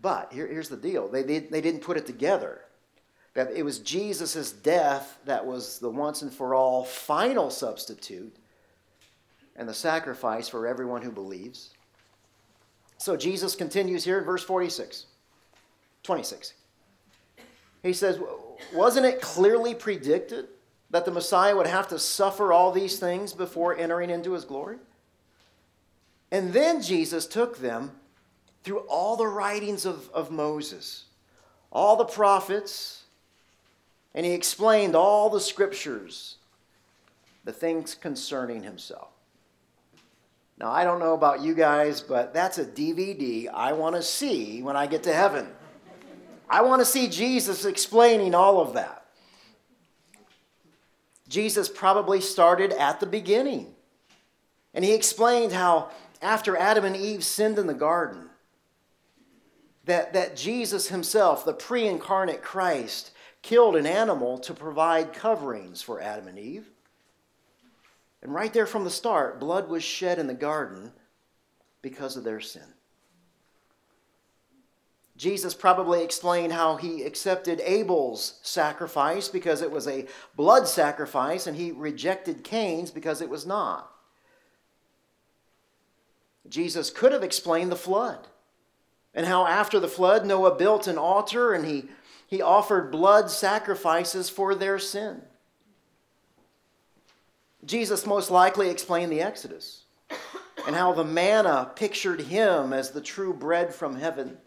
But 0.00 0.32
here, 0.32 0.46
here's 0.46 0.70
the 0.70 0.78
deal 0.78 1.06
they, 1.06 1.22
they, 1.22 1.40
they 1.40 1.60
didn't 1.60 1.82
put 1.82 1.98
it 1.98 2.06
together. 2.06 2.62
That 3.34 3.52
it 3.52 3.62
was 3.62 3.78
Jesus' 3.80 4.52
death 4.52 5.18
that 5.26 5.44
was 5.44 5.80
the 5.80 5.90
once 5.90 6.22
and 6.22 6.32
for 6.32 6.54
all 6.54 6.82
final 6.82 7.50
substitute 7.50 8.34
and 9.54 9.68
the 9.68 9.74
sacrifice 9.74 10.48
for 10.48 10.66
everyone 10.66 11.02
who 11.02 11.12
believes. 11.12 11.74
So 12.96 13.18
Jesus 13.18 13.54
continues 13.54 14.02
here 14.02 14.16
in 14.16 14.24
verse 14.24 14.44
46, 14.44 15.04
26. 16.04 16.54
He 17.82 17.92
says, 17.92 18.18
Wasn't 18.72 19.04
it 19.04 19.20
clearly 19.20 19.74
predicted 19.74 20.48
that 20.90 21.04
the 21.04 21.10
Messiah 21.10 21.56
would 21.56 21.66
have 21.66 21.88
to 21.88 21.98
suffer 21.98 22.52
all 22.52 22.72
these 22.72 22.98
things 22.98 23.32
before 23.32 23.76
entering 23.76 24.10
into 24.10 24.32
his 24.32 24.44
glory? 24.44 24.78
And 26.30 26.52
then 26.52 26.82
Jesus 26.82 27.26
took 27.26 27.58
them 27.58 27.92
through 28.62 28.80
all 28.80 29.16
the 29.16 29.26
writings 29.26 29.86
of, 29.86 30.10
of 30.10 30.30
Moses, 30.30 31.04
all 31.72 31.96
the 31.96 32.04
prophets, 32.04 33.04
and 34.14 34.26
he 34.26 34.32
explained 34.32 34.94
all 34.94 35.30
the 35.30 35.40
scriptures, 35.40 36.36
the 37.44 37.52
things 37.52 37.94
concerning 37.94 38.62
himself. 38.62 39.08
Now, 40.58 40.70
I 40.70 40.84
don't 40.84 40.98
know 40.98 41.14
about 41.14 41.40
you 41.40 41.54
guys, 41.54 42.02
but 42.02 42.34
that's 42.34 42.58
a 42.58 42.66
DVD 42.66 43.48
I 43.52 43.72
want 43.72 43.96
to 43.96 44.02
see 44.02 44.62
when 44.62 44.76
I 44.76 44.86
get 44.86 45.04
to 45.04 45.12
heaven. 45.12 45.48
I 46.50 46.62
want 46.62 46.80
to 46.80 46.84
see 46.84 47.08
Jesus 47.08 47.64
explaining 47.64 48.34
all 48.34 48.60
of 48.60 48.74
that. 48.74 48.99
Jesus 51.30 51.68
probably 51.68 52.20
started 52.20 52.72
at 52.72 53.00
the 53.00 53.06
beginning. 53.06 53.72
And 54.74 54.84
he 54.84 54.92
explained 54.92 55.52
how 55.52 55.90
after 56.20 56.56
Adam 56.56 56.84
and 56.84 56.96
Eve 56.96 57.24
sinned 57.24 57.58
in 57.58 57.68
the 57.68 57.74
garden, 57.74 58.28
that, 59.84 60.12
that 60.12 60.36
Jesus 60.36 60.88
himself, 60.88 61.44
the 61.44 61.52
pre 61.52 61.86
incarnate 61.86 62.42
Christ, 62.42 63.12
killed 63.42 63.76
an 63.76 63.86
animal 63.86 64.38
to 64.38 64.52
provide 64.52 65.12
coverings 65.12 65.80
for 65.80 66.00
Adam 66.00 66.28
and 66.28 66.38
Eve. 66.38 66.68
And 68.22 68.34
right 68.34 68.52
there 68.52 68.66
from 68.66 68.84
the 68.84 68.90
start, 68.90 69.40
blood 69.40 69.68
was 69.68 69.82
shed 69.82 70.18
in 70.18 70.26
the 70.26 70.34
garden 70.34 70.92
because 71.80 72.16
of 72.16 72.24
their 72.24 72.40
sin. 72.40 72.62
Jesus 75.20 75.52
probably 75.52 76.02
explained 76.02 76.50
how 76.50 76.76
he 76.76 77.02
accepted 77.02 77.60
Abel's 77.62 78.38
sacrifice 78.40 79.28
because 79.28 79.60
it 79.60 79.70
was 79.70 79.86
a 79.86 80.06
blood 80.34 80.66
sacrifice 80.66 81.46
and 81.46 81.58
he 81.58 81.72
rejected 81.72 82.42
Cain's 82.42 82.90
because 82.90 83.20
it 83.20 83.28
was 83.28 83.44
not. 83.44 83.92
Jesus 86.48 86.88
could 86.88 87.12
have 87.12 87.22
explained 87.22 87.70
the 87.70 87.76
flood 87.76 88.28
And 89.12 89.26
how 89.26 89.46
after 89.46 89.78
the 89.78 89.88
flood, 89.88 90.24
Noah 90.24 90.54
built 90.54 90.86
an 90.86 90.96
altar 90.96 91.52
and 91.52 91.66
he, 91.66 91.90
he 92.26 92.40
offered 92.40 92.90
blood 92.90 93.30
sacrifices 93.30 94.30
for 94.30 94.54
their 94.54 94.78
sin. 94.78 95.20
Jesus 97.62 98.06
most 98.06 98.30
likely 98.30 98.70
explained 98.70 99.12
the 99.12 99.20
Exodus 99.20 99.84
and 100.66 100.74
how 100.74 100.94
the 100.94 101.04
manna 101.04 101.70
pictured 101.76 102.22
him 102.22 102.72
as 102.72 102.92
the 102.92 103.02
true 103.02 103.34
bread 103.34 103.74
from 103.74 103.96
heaven. 103.96 104.38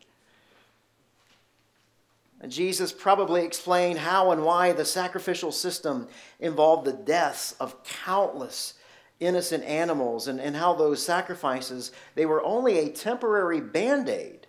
Jesus 2.49 2.91
probably 2.91 3.43
explained 3.45 3.99
how 3.99 4.31
and 4.31 4.43
why 4.43 4.71
the 4.71 4.85
sacrificial 4.85 5.51
system 5.51 6.07
involved 6.39 6.85
the 6.85 6.93
deaths 6.93 7.55
of 7.59 7.83
countless 7.83 8.73
innocent 9.19 9.63
animals 9.63 10.27
and, 10.27 10.41
and 10.41 10.55
how 10.55 10.73
those 10.73 11.03
sacrifices 11.03 11.91
they 12.15 12.25
were 12.25 12.43
only 12.43 12.79
a 12.79 12.89
temporary 12.89 13.61
band-aid 13.61 14.47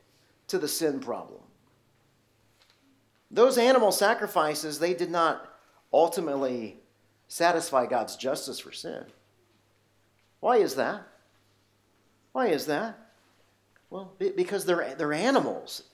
to 0.49 0.59
the 0.59 0.69
sin 0.69 0.99
problem. 1.01 1.41
Those 3.31 3.59
animal 3.59 3.93
sacrifices, 3.93 4.79
they 4.79 4.95
did 4.95 5.11
not 5.11 5.49
ultimately 5.93 6.79
satisfy 7.29 7.87
God's 7.87 8.17
justice 8.17 8.59
for 8.59 8.73
sin. 8.73 9.05
Why 10.41 10.57
is 10.57 10.75
that? 10.75 11.07
Why 12.33 12.49
is 12.49 12.67
that? 12.67 12.99
Well, 13.91 14.13
because 14.19 14.65
they're, 14.65 14.95
they're 14.97 15.13
animals. 15.13 15.85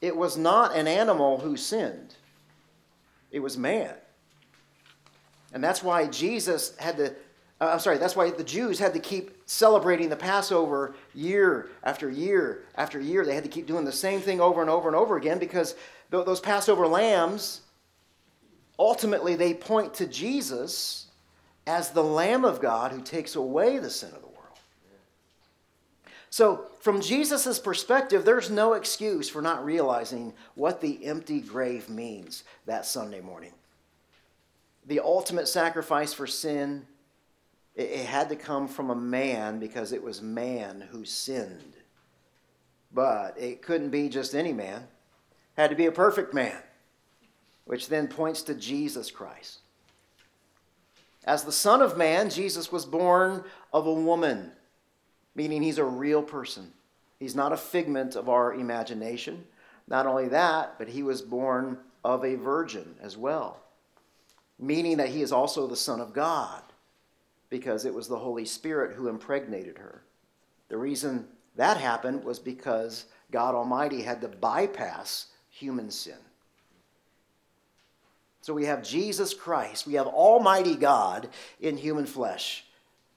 It 0.00 0.16
was 0.16 0.36
not 0.36 0.76
an 0.76 0.86
animal 0.86 1.38
who 1.38 1.56
sinned, 1.56 2.14
it 3.30 3.40
was 3.40 3.56
man. 3.56 3.94
And 5.52 5.64
that's 5.64 5.82
why 5.82 6.06
Jesus 6.06 6.76
had 6.76 6.98
to, 6.98 7.06
uh, 7.60 7.70
I'm 7.72 7.78
sorry, 7.78 7.96
that's 7.96 8.14
why 8.14 8.30
the 8.30 8.44
Jews 8.44 8.78
had 8.78 8.92
to 8.92 9.00
keep 9.00 9.30
celebrating 9.46 10.10
the 10.10 10.16
Passover 10.16 10.94
year 11.14 11.70
after 11.82 12.10
year 12.10 12.64
after 12.76 13.00
year. 13.00 13.24
They 13.24 13.34
had 13.34 13.44
to 13.44 13.50
keep 13.50 13.66
doing 13.66 13.86
the 13.86 13.92
same 13.92 14.20
thing 14.20 14.42
over 14.42 14.60
and 14.60 14.68
over 14.68 14.88
and 14.88 14.96
over 14.96 15.16
again 15.16 15.38
because 15.38 15.74
those 16.10 16.40
Passover 16.40 16.86
lambs, 16.86 17.62
ultimately, 18.78 19.36
they 19.36 19.54
point 19.54 19.94
to 19.94 20.06
Jesus 20.06 21.06
as 21.66 21.90
the 21.90 22.04
Lamb 22.04 22.44
of 22.44 22.60
God 22.60 22.92
who 22.92 23.00
takes 23.00 23.34
away 23.34 23.78
the 23.78 23.90
sin 23.90 24.10
of 24.10 24.20
the 24.20 24.26
world. 24.26 24.27
So, 26.30 26.66
from 26.80 27.00
Jesus' 27.00 27.58
perspective, 27.58 28.24
there's 28.24 28.50
no 28.50 28.74
excuse 28.74 29.28
for 29.28 29.40
not 29.40 29.64
realizing 29.64 30.34
what 30.54 30.80
the 30.80 31.04
empty 31.06 31.40
grave 31.40 31.88
means 31.88 32.44
that 32.66 32.84
Sunday 32.84 33.20
morning. 33.20 33.52
The 34.86 35.00
ultimate 35.00 35.48
sacrifice 35.48 36.12
for 36.12 36.26
sin, 36.26 36.86
it, 37.74 38.04
had 38.04 38.28
to 38.28 38.36
come 38.36 38.68
from 38.68 38.90
a 38.90 38.94
man 38.94 39.58
because 39.58 39.92
it 39.92 40.02
was 40.02 40.20
man 40.20 40.86
who 40.90 41.04
sinned. 41.04 41.74
But 42.92 43.38
it 43.38 43.62
couldn't 43.62 43.90
be 43.90 44.08
just 44.08 44.34
any 44.34 44.52
man, 44.52 44.82
it 44.82 45.60
had 45.60 45.70
to 45.70 45.76
be 45.76 45.86
a 45.86 45.92
perfect 45.92 46.34
man, 46.34 46.56
which 47.64 47.88
then 47.88 48.06
points 48.06 48.42
to 48.42 48.54
Jesus 48.54 49.10
Christ. 49.10 49.60
As 51.24 51.44
the 51.44 51.52
Son 51.52 51.82
of 51.82 51.98
Man, 51.98 52.30
Jesus 52.30 52.72
was 52.72 52.86
born 52.86 53.44
of 53.72 53.86
a 53.86 53.92
woman 53.92 54.52
meaning 55.38 55.62
he's 55.62 55.78
a 55.78 55.84
real 55.84 56.20
person. 56.20 56.72
He's 57.20 57.36
not 57.36 57.52
a 57.52 57.56
figment 57.56 58.16
of 58.16 58.28
our 58.28 58.52
imagination. 58.54 59.44
Not 59.86 60.04
only 60.04 60.26
that, 60.28 60.74
but 60.78 60.88
he 60.88 61.04
was 61.04 61.22
born 61.22 61.78
of 62.04 62.24
a 62.24 62.34
virgin 62.34 62.96
as 63.00 63.16
well, 63.16 63.60
meaning 64.58 64.96
that 64.96 65.10
he 65.10 65.22
is 65.22 65.30
also 65.30 65.68
the 65.68 65.76
Son 65.76 66.00
of 66.00 66.12
God 66.12 66.60
because 67.50 67.84
it 67.84 67.94
was 67.94 68.08
the 68.08 68.18
Holy 68.18 68.44
Spirit 68.44 68.96
who 68.96 69.06
impregnated 69.06 69.78
her. 69.78 70.02
The 70.70 70.76
reason 70.76 71.28
that 71.54 71.76
happened 71.76 72.24
was 72.24 72.40
because 72.40 73.04
God 73.30 73.54
Almighty 73.54 74.02
had 74.02 74.20
to 74.22 74.28
bypass 74.28 75.26
human 75.50 75.92
sin. 75.92 76.18
So 78.40 78.52
we 78.52 78.64
have 78.64 78.82
Jesus 78.82 79.34
Christ, 79.34 79.86
we 79.86 79.94
have 79.94 80.08
Almighty 80.08 80.74
God 80.74 81.28
in 81.60 81.76
human 81.76 82.06
flesh. 82.06 82.64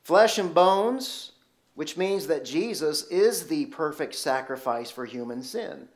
Flesh 0.03 0.37
and 0.37 0.53
bones, 0.53 1.31
which 1.75 1.97
means 1.97 2.27
that 2.27 2.45
Jesus 2.45 3.03
is 3.07 3.47
the 3.47 3.65
perfect 3.67 4.15
sacrifice 4.15 4.91
for 4.91 5.05
human 5.05 5.43
sin. 5.43 5.87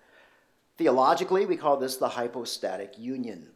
Theologically, 0.77 1.45
we 1.45 1.57
call 1.57 1.77
this 1.77 1.97
the 1.97 2.09
hypostatic 2.09 2.97
union. 2.97 3.47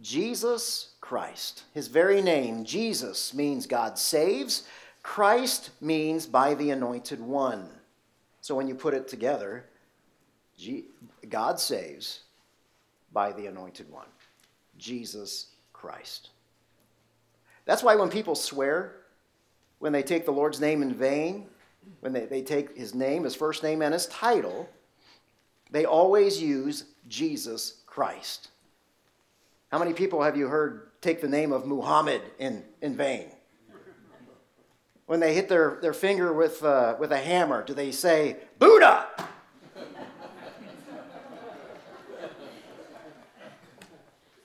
Jesus 0.00 0.90
Christ, 1.00 1.64
his 1.74 1.88
very 1.88 2.22
name, 2.22 2.64
Jesus, 2.64 3.34
means 3.34 3.66
God 3.66 3.98
saves. 3.98 4.64
Christ 5.02 5.70
means 5.80 6.26
by 6.26 6.54
the 6.54 6.70
anointed 6.70 7.20
one. 7.20 7.68
So 8.40 8.54
when 8.54 8.68
you 8.68 8.74
put 8.74 8.94
it 8.94 9.08
together, 9.08 9.64
God 11.28 11.58
saves 11.58 12.20
by 13.12 13.32
the 13.32 13.46
anointed 13.46 13.90
one, 13.90 14.06
Jesus 14.76 15.46
Christ. 15.72 16.30
That's 17.64 17.82
why 17.82 17.96
when 17.96 18.08
people 18.08 18.34
swear, 18.34 18.97
when 19.78 19.92
they 19.92 20.02
take 20.02 20.24
the 20.24 20.32
Lord's 20.32 20.60
name 20.60 20.82
in 20.82 20.94
vain, 20.94 21.46
when 22.00 22.12
they, 22.12 22.26
they 22.26 22.42
take 22.42 22.76
his 22.76 22.94
name, 22.94 23.24
his 23.24 23.34
first 23.34 23.62
name, 23.62 23.82
and 23.82 23.92
his 23.92 24.06
title, 24.06 24.68
they 25.70 25.84
always 25.84 26.40
use 26.42 26.84
Jesus 27.08 27.82
Christ. 27.86 28.48
How 29.70 29.78
many 29.78 29.92
people 29.92 30.22
have 30.22 30.36
you 30.36 30.48
heard 30.48 31.00
take 31.00 31.20
the 31.20 31.28
name 31.28 31.52
of 31.52 31.66
Muhammad 31.66 32.22
in, 32.38 32.64
in 32.80 32.96
vain? 32.96 33.30
When 35.06 35.20
they 35.20 35.34
hit 35.34 35.48
their, 35.48 35.78
their 35.80 35.94
finger 35.94 36.32
with, 36.32 36.62
uh, 36.62 36.96
with 36.98 37.12
a 37.12 37.18
hammer, 37.18 37.64
do 37.64 37.72
they 37.72 37.92
say, 37.92 38.36
Buddha? 38.58 39.06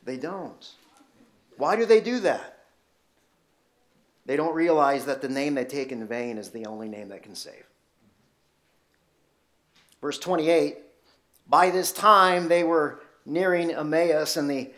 they 0.06 0.17
don't. 0.17 0.69
Why 1.58 1.76
do 1.76 1.86
they 1.86 2.02
do 2.02 2.19
that? 2.22 2.53
They 4.25 4.36
don't 4.36 4.55
realize 4.55 5.05
that 5.05 5.21
the 5.21 5.29
name 5.29 5.55
they 5.55 5.65
take 5.65 5.91
in 5.91 6.07
vain 6.07 6.38
is 6.38 6.49
the 6.49 6.65
only 6.65 6.88
name 6.88 7.09
that 7.09 7.23
can 7.23 7.36
save. 7.36 7.65
Verse 10.01 10.19
28 10.19 10.77
By 11.47 11.69
this 11.69 11.91
time 11.91 12.47
they 12.47 12.63
were 12.63 13.01
nearing 13.25 13.71
Emmaus 13.71 14.38
and 14.38 14.49
the, 14.49 14.71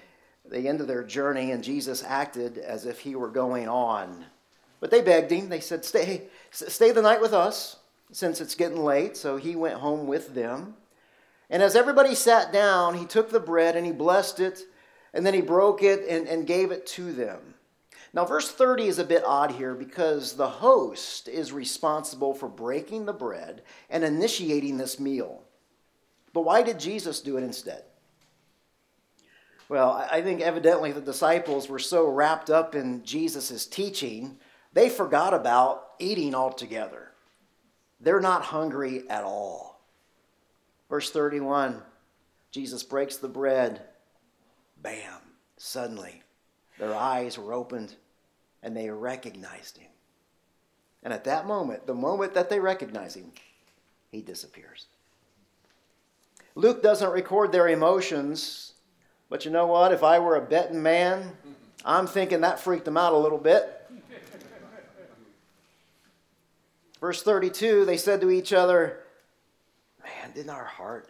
the 0.50 0.68
end 0.68 0.82
of 0.82 0.88
their 0.88 1.04
journey, 1.04 1.52
and 1.52 1.64
Jesus 1.64 2.04
acted 2.04 2.58
as 2.58 2.86
if 2.86 3.00
he 3.00 3.16
were 3.16 3.30
going 3.30 3.68
on. 3.68 4.26
But 4.80 4.92
they 4.92 5.02
begged 5.02 5.32
him. 5.32 5.50
They 5.50 5.60
said, 5.60 5.84
Stay, 5.84 6.24
stay 6.52 6.92
the 6.92 7.02
night 7.02 7.22
with 7.22 7.34
us, 7.34 7.78
since 8.12 8.40
it's 8.40 8.56
getting 8.56 8.84
late. 8.84 9.18
So 9.18 9.38
he 9.38 9.56
went 9.56 9.80
home 9.80 10.06
with 10.06 10.36
them. 10.36 10.76
And 11.50 11.64
as 11.64 11.76
everybody 11.76 12.14
sat 12.14 12.52
down, 12.54 12.96
he 12.96 13.06
took 13.06 13.32
the 13.32 13.40
bread 13.40 13.76
and 13.76 13.86
he 13.86 13.92
blessed 13.92 14.40
it, 14.40 14.62
and 15.14 15.26
then 15.26 15.34
he 15.34 15.42
broke 15.42 15.82
it 15.82 16.08
and, 16.08 16.28
and 16.28 16.46
gave 16.46 16.72
it 16.72 16.86
to 16.88 17.12
them. 17.12 17.55
Now, 18.16 18.24
verse 18.24 18.50
30 18.50 18.88
is 18.88 18.98
a 18.98 19.04
bit 19.04 19.26
odd 19.26 19.52
here 19.52 19.76
because 19.76 20.34
the 20.34 20.48
host 20.48 21.28
is 21.28 21.52
responsible 21.52 22.34
for 22.34 22.48
breaking 22.48 23.06
the 23.06 23.14
bread 23.14 23.62
and 23.90 24.06
initiating 24.06 24.78
this 24.78 25.02
meal. 25.02 25.44
But 26.32 26.46
why 26.46 26.64
did 26.64 26.80
Jesus 26.80 27.20
do 27.20 27.36
it 27.36 27.44
instead? 27.44 27.84
Well, 29.68 30.08
I 30.10 30.22
think 30.22 30.40
evidently 30.40 30.94
the 30.94 31.02
disciples 31.02 31.68
were 31.68 31.80
so 31.80 32.08
wrapped 32.08 32.50
up 32.50 32.74
in 32.74 33.04
Jesus' 33.04 33.66
teaching, 33.66 34.38
they 34.72 34.88
forgot 34.88 35.34
about 35.34 35.84
eating 36.00 36.34
altogether. 36.34 37.12
They're 38.00 38.22
not 38.22 38.44
hungry 38.44 39.10
at 39.10 39.26
all. 39.26 39.82
Verse 40.90 41.12
31 41.12 41.82
Jesus 42.52 42.82
breaks 42.82 43.18
the 43.18 43.28
bread. 43.28 43.82
Bam, 44.82 45.20
suddenly 45.58 46.24
their 46.80 46.96
eyes 46.96 47.38
were 47.38 47.54
opened 47.54 47.96
and 48.66 48.76
they 48.76 48.90
recognized 48.90 49.78
him. 49.78 49.92
And 51.04 51.14
at 51.14 51.24
that 51.26 51.46
moment, 51.46 51.86
the 51.86 51.94
moment 51.94 52.34
that 52.34 52.50
they 52.50 52.60
recognize 52.60 53.16
him, 53.16 53.32
he 54.12 54.22
disappears. 54.22 54.88
Luke 56.56 56.82
doesn't 56.82 57.12
record 57.12 57.52
their 57.52 57.68
emotions, 57.68 58.74
but 59.30 59.46
you 59.46 59.52
know 59.52 59.68
what? 59.68 59.92
If 59.92 60.04
I 60.04 60.18
were 60.18 60.36
a 60.36 60.42
betting 60.42 60.82
man, 60.82 61.34
I'm 61.86 62.08
thinking 62.08 62.42
that 62.42 62.60
freaked 62.60 62.86
them 62.86 62.98
out 62.98 63.14
a 63.14 63.18
little 63.18 63.38
bit. 63.38 63.72
Verse 67.00 67.22
32 67.22 67.86
they 67.86 67.98
said 67.98 68.20
to 68.22 68.32
each 68.32 68.52
other, 68.52 69.02
Man, 70.04 70.32
didn't 70.34 70.50
our 70.50 70.66
heart 70.66 71.08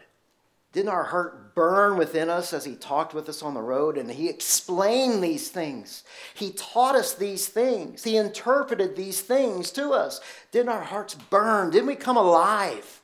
didn't 0.75 0.89
our 0.89 1.05
heart 1.05 1.55
burn 1.55 1.95
within 1.95 2.29
us 2.29 2.51
as 2.51 2.65
he 2.65 2.75
talked 2.75 3.13
with 3.13 3.29
us 3.29 3.41
on 3.41 3.53
the 3.53 3.61
road 3.61 3.97
and 3.97 4.11
he 4.11 4.27
explained 4.27 5.23
these 5.23 5.47
things? 5.47 6.03
He 6.33 6.51
taught 6.51 6.95
us 6.95 7.13
these 7.13 7.47
things. 7.47 8.03
He 8.03 8.17
interpreted 8.17 8.97
these 8.97 9.21
things 9.21 9.71
to 9.71 9.91
us. 9.91 10.19
Didn't 10.51 10.67
our 10.67 10.83
hearts 10.83 11.15
burn? 11.15 11.69
Didn't 11.71 11.87
we 11.87 11.95
come 11.95 12.17
alive? 12.17 13.01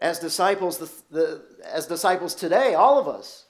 As 0.00 0.18
disciples, 0.18 0.78
the, 0.78 0.90
the, 1.12 1.42
as 1.64 1.86
disciples 1.86 2.34
today, 2.34 2.74
all 2.74 2.98
of 2.98 3.06
us, 3.06 3.44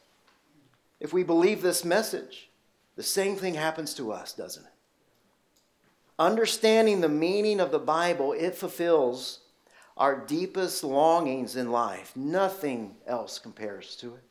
if 1.00 1.14
we 1.14 1.22
believe 1.22 1.62
this 1.62 1.82
message, 1.82 2.50
the 2.94 3.02
same 3.02 3.36
thing 3.36 3.54
happens 3.54 3.94
to 3.94 4.12
us, 4.12 4.34
doesn't 4.34 4.64
it? 4.64 4.70
Understanding 6.18 7.00
the 7.00 7.08
meaning 7.08 7.58
of 7.58 7.70
the 7.70 7.78
Bible, 7.78 8.34
it 8.34 8.54
fulfills 8.54 9.40
our 9.96 10.16
deepest 10.16 10.82
longings 10.82 11.56
in 11.56 11.70
life. 11.70 12.12
Nothing 12.16 12.96
else 13.06 13.38
compares 13.38 13.96
to 13.96 14.08
it. 14.14 14.22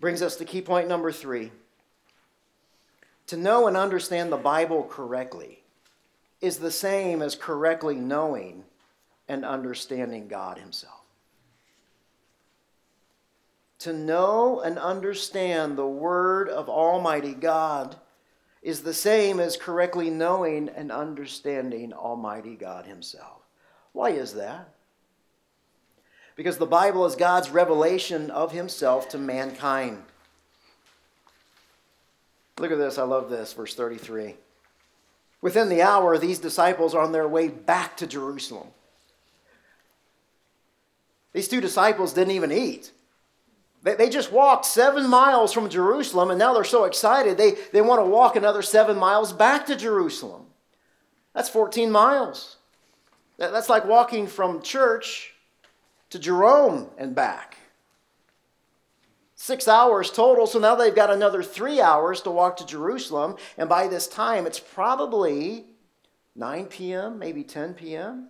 Brings 0.00 0.22
us 0.22 0.36
to 0.36 0.44
key 0.44 0.62
point 0.62 0.88
number 0.88 1.12
three. 1.12 1.52
To 3.28 3.36
know 3.36 3.68
and 3.68 3.76
understand 3.76 4.32
the 4.32 4.36
Bible 4.36 4.86
correctly 4.90 5.62
is 6.40 6.58
the 6.58 6.72
same 6.72 7.22
as 7.22 7.36
correctly 7.36 7.94
knowing 7.94 8.64
and 9.28 9.44
understanding 9.44 10.26
God 10.26 10.58
Himself. 10.58 11.00
To 13.80 13.92
know 13.92 14.60
and 14.60 14.78
understand 14.78 15.76
the 15.78 15.86
Word 15.86 16.48
of 16.48 16.68
Almighty 16.68 17.34
God 17.34 17.96
is 18.60 18.82
the 18.82 18.94
same 18.94 19.40
as 19.40 19.56
correctly 19.56 20.10
knowing 20.10 20.68
and 20.68 20.92
understanding 20.92 21.92
Almighty 21.92 22.54
God 22.54 22.86
Himself. 22.86 23.41
Why 23.92 24.10
is 24.10 24.34
that? 24.34 24.68
Because 26.36 26.56
the 26.56 26.66
Bible 26.66 27.04
is 27.06 27.14
God's 27.14 27.50
revelation 27.50 28.30
of 28.30 28.52
Himself 28.52 29.08
to 29.10 29.18
mankind. 29.18 30.02
Look 32.58 32.72
at 32.72 32.78
this, 32.78 32.98
I 32.98 33.02
love 33.02 33.28
this, 33.28 33.52
verse 33.52 33.74
33. 33.74 34.34
Within 35.40 35.68
the 35.68 35.82
hour, 35.82 36.16
these 36.16 36.38
disciples 36.38 36.94
are 36.94 37.02
on 37.02 37.12
their 37.12 37.28
way 37.28 37.48
back 37.48 37.96
to 37.98 38.06
Jerusalem. 38.06 38.68
These 41.32 41.48
two 41.48 41.60
disciples 41.60 42.12
didn't 42.12 42.34
even 42.34 42.52
eat. 42.52 42.92
They, 43.82 43.94
they 43.94 44.08
just 44.08 44.30
walked 44.30 44.64
seven 44.64 45.08
miles 45.08 45.52
from 45.52 45.68
Jerusalem, 45.68 46.30
and 46.30 46.38
now 46.38 46.54
they're 46.54 46.64
so 46.64 46.84
excited 46.84 47.36
they, 47.36 47.52
they 47.72 47.80
want 47.80 48.00
to 48.00 48.06
walk 48.06 48.36
another 48.36 48.62
seven 48.62 48.96
miles 48.96 49.32
back 49.32 49.66
to 49.66 49.76
Jerusalem. 49.76 50.46
That's 51.34 51.48
14 51.48 51.90
miles. 51.90 52.58
That, 53.42 53.50
that's 53.50 53.68
like 53.68 53.86
walking 53.86 54.28
from 54.28 54.62
church 54.62 55.34
to 56.10 56.20
Jerome 56.20 56.88
and 56.96 57.12
back. 57.12 57.56
Six 59.34 59.66
hours 59.66 60.12
total, 60.12 60.46
so 60.46 60.60
now 60.60 60.76
they've 60.76 60.94
got 60.94 61.10
another 61.10 61.42
three 61.42 61.80
hours 61.80 62.20
to 62.20 62.30
walk 62.30 62.56
to 62.58 62.66
Jerusalem, 62.66 63.34
and 63.58 63.68
by 63.68 63.88
this 63.88 64.06
time 64.06 64.46
it's 64.46 64.60
probably 64.60 65.64
9 66.36 66.66
p.m., 66.66 67.18
maybe 67.18 67.42
10 67.42 67.74
p.m., 67.74 68.28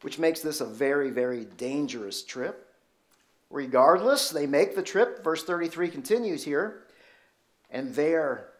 which 0.00 0.18
makes 0.18 0.40
this 0.40 0.62
a 0.62 0.66
very, 0.66 1.10
very 1.10 1.44
dangerous 1.58 2.22
trip. 2.22 2.72
Regardless, 3.50 4.30
they 4.30 4.46
make 4.46 4.74
the 4.74 4.82
trip. 4.82 5.22
Verse 5.22 5.44
33 5.44 5.90
continues 5.90 6.44
here. 6.44 6.84
And 7.70 7.94
there 7.94 8.52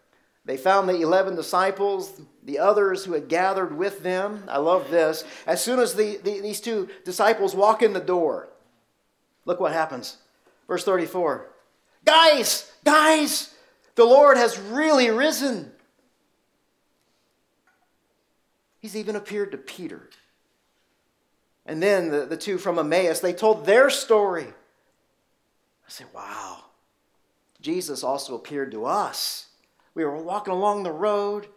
they 0.45 0.59
found 0.59 0.91
the 0.91 1.01
11 1.01 1.37
disciples, 1.37 2.21
the 2.47 2.61
others 2.61 3.05
who 3.05 3.13
had 3.13 3.29
gathered 3.29 3.77
with 3.77 4.03
them. 4.05 4.45
I 4.49 4.59
love 4.59 4.89
this. 4.89 5.25
As 5.47 5.63
soon 5.63 5.81
as 5.81 5.95
the, 5.95 6.17
the, 6.19 6.41
these 6.41 6.61
two 6.61 6.89
disciples 7.05 7.55
walk 7.55 7.83
in 7.83 7.93
the 7.93 8.01
door, 8.01 8.49
look 9.45 9.59
what 9.61 9.73
happens. 9.73 10.17
Verse 10.69 10.85
34 10.85 11.49
Guys, 12.05 12.73
guys, 12.85 13.53
the 13.97 14.05
Lord 14.05 14.37
has 14.37 14.59
really 14.59 15.11
risen. 15.11 15.73
He's 18.79 18.97
even 18.97 19.17
appeared 19.17 19.51
to 19.51 19.59
Peter. 19.59 20.09
And 21.67 21.83
then 21.83 22.11
the, 22.11 22.27
the 22.27 22.37
two 22.37 22.59
from 22.59 22.79
Emmaus, 22.79 23.19
they 23.19 23.33
told 23.33 23.67
their 23.67 23.91
story. 23.91 24.47
I 24.47 25.89
say, 25.89 26.05
wow. 26.15 26.59
Jesus 27.61 28.05
also 28.05 28.37
appeared 28.37 28.71
to 28.71 28.85
us. 28.85 29.49
We 29.95 30.05
were 30.05 30.17
walking 30.17 30.53
along 30.53 30.85
the 30.85 30.93
road 30.93 31.49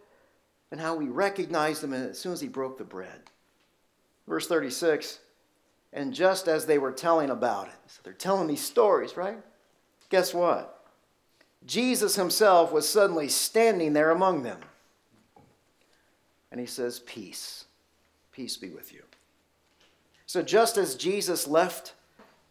and 0.70 0.80
how 0.80 0.94
we 0.94 1.06
recognized 1.06 1.82
him 1.82 1.92
as 1.92 2.18
soon 2.18 2.32
as 2.32 2.40
he 2.40 2.48
broke 2.48 2.78
the 2.78 2.84
bread. 2.84 3.30
Verse 4.26 4.46
36 4.46 5.18
And 5.92 6.14
just 6.14 6.48
as 6.48 6.66
they 6.66 6.78
were 6.78 6.92
telling 6.92 7.30
about 7.30 7.68
it, 7.68 7.74
so 7.88 8.00
they're 8.04 8.12
telling 8.12 8.46
these 8.46 8.64
stories, 8.64 9.16
right? 9.16 9.38
Guess 10.08 10.34
what? 10.34 10.84
Jesus 11.66 12.16
himself 12.16 12.72
was 12.72 12.88
suddenly 12.88 13.28
standing 13.28 13.92
there 13.92 14.10
among 14.10 14.42
them. 14.42 14.60
And 16.50 16.60
he 16.60 16.66
says, 16.66 17.00
Peace. 17.00 17.64
Peace 18.32 18.56
be 18.56 18.70
with 18.70 18.92
you. 18.92 19.02
So 20.26 20.42
just 20.42 20.76
as 20.76 20.94
Jesus 20.94 21.46
left 21.46 21.94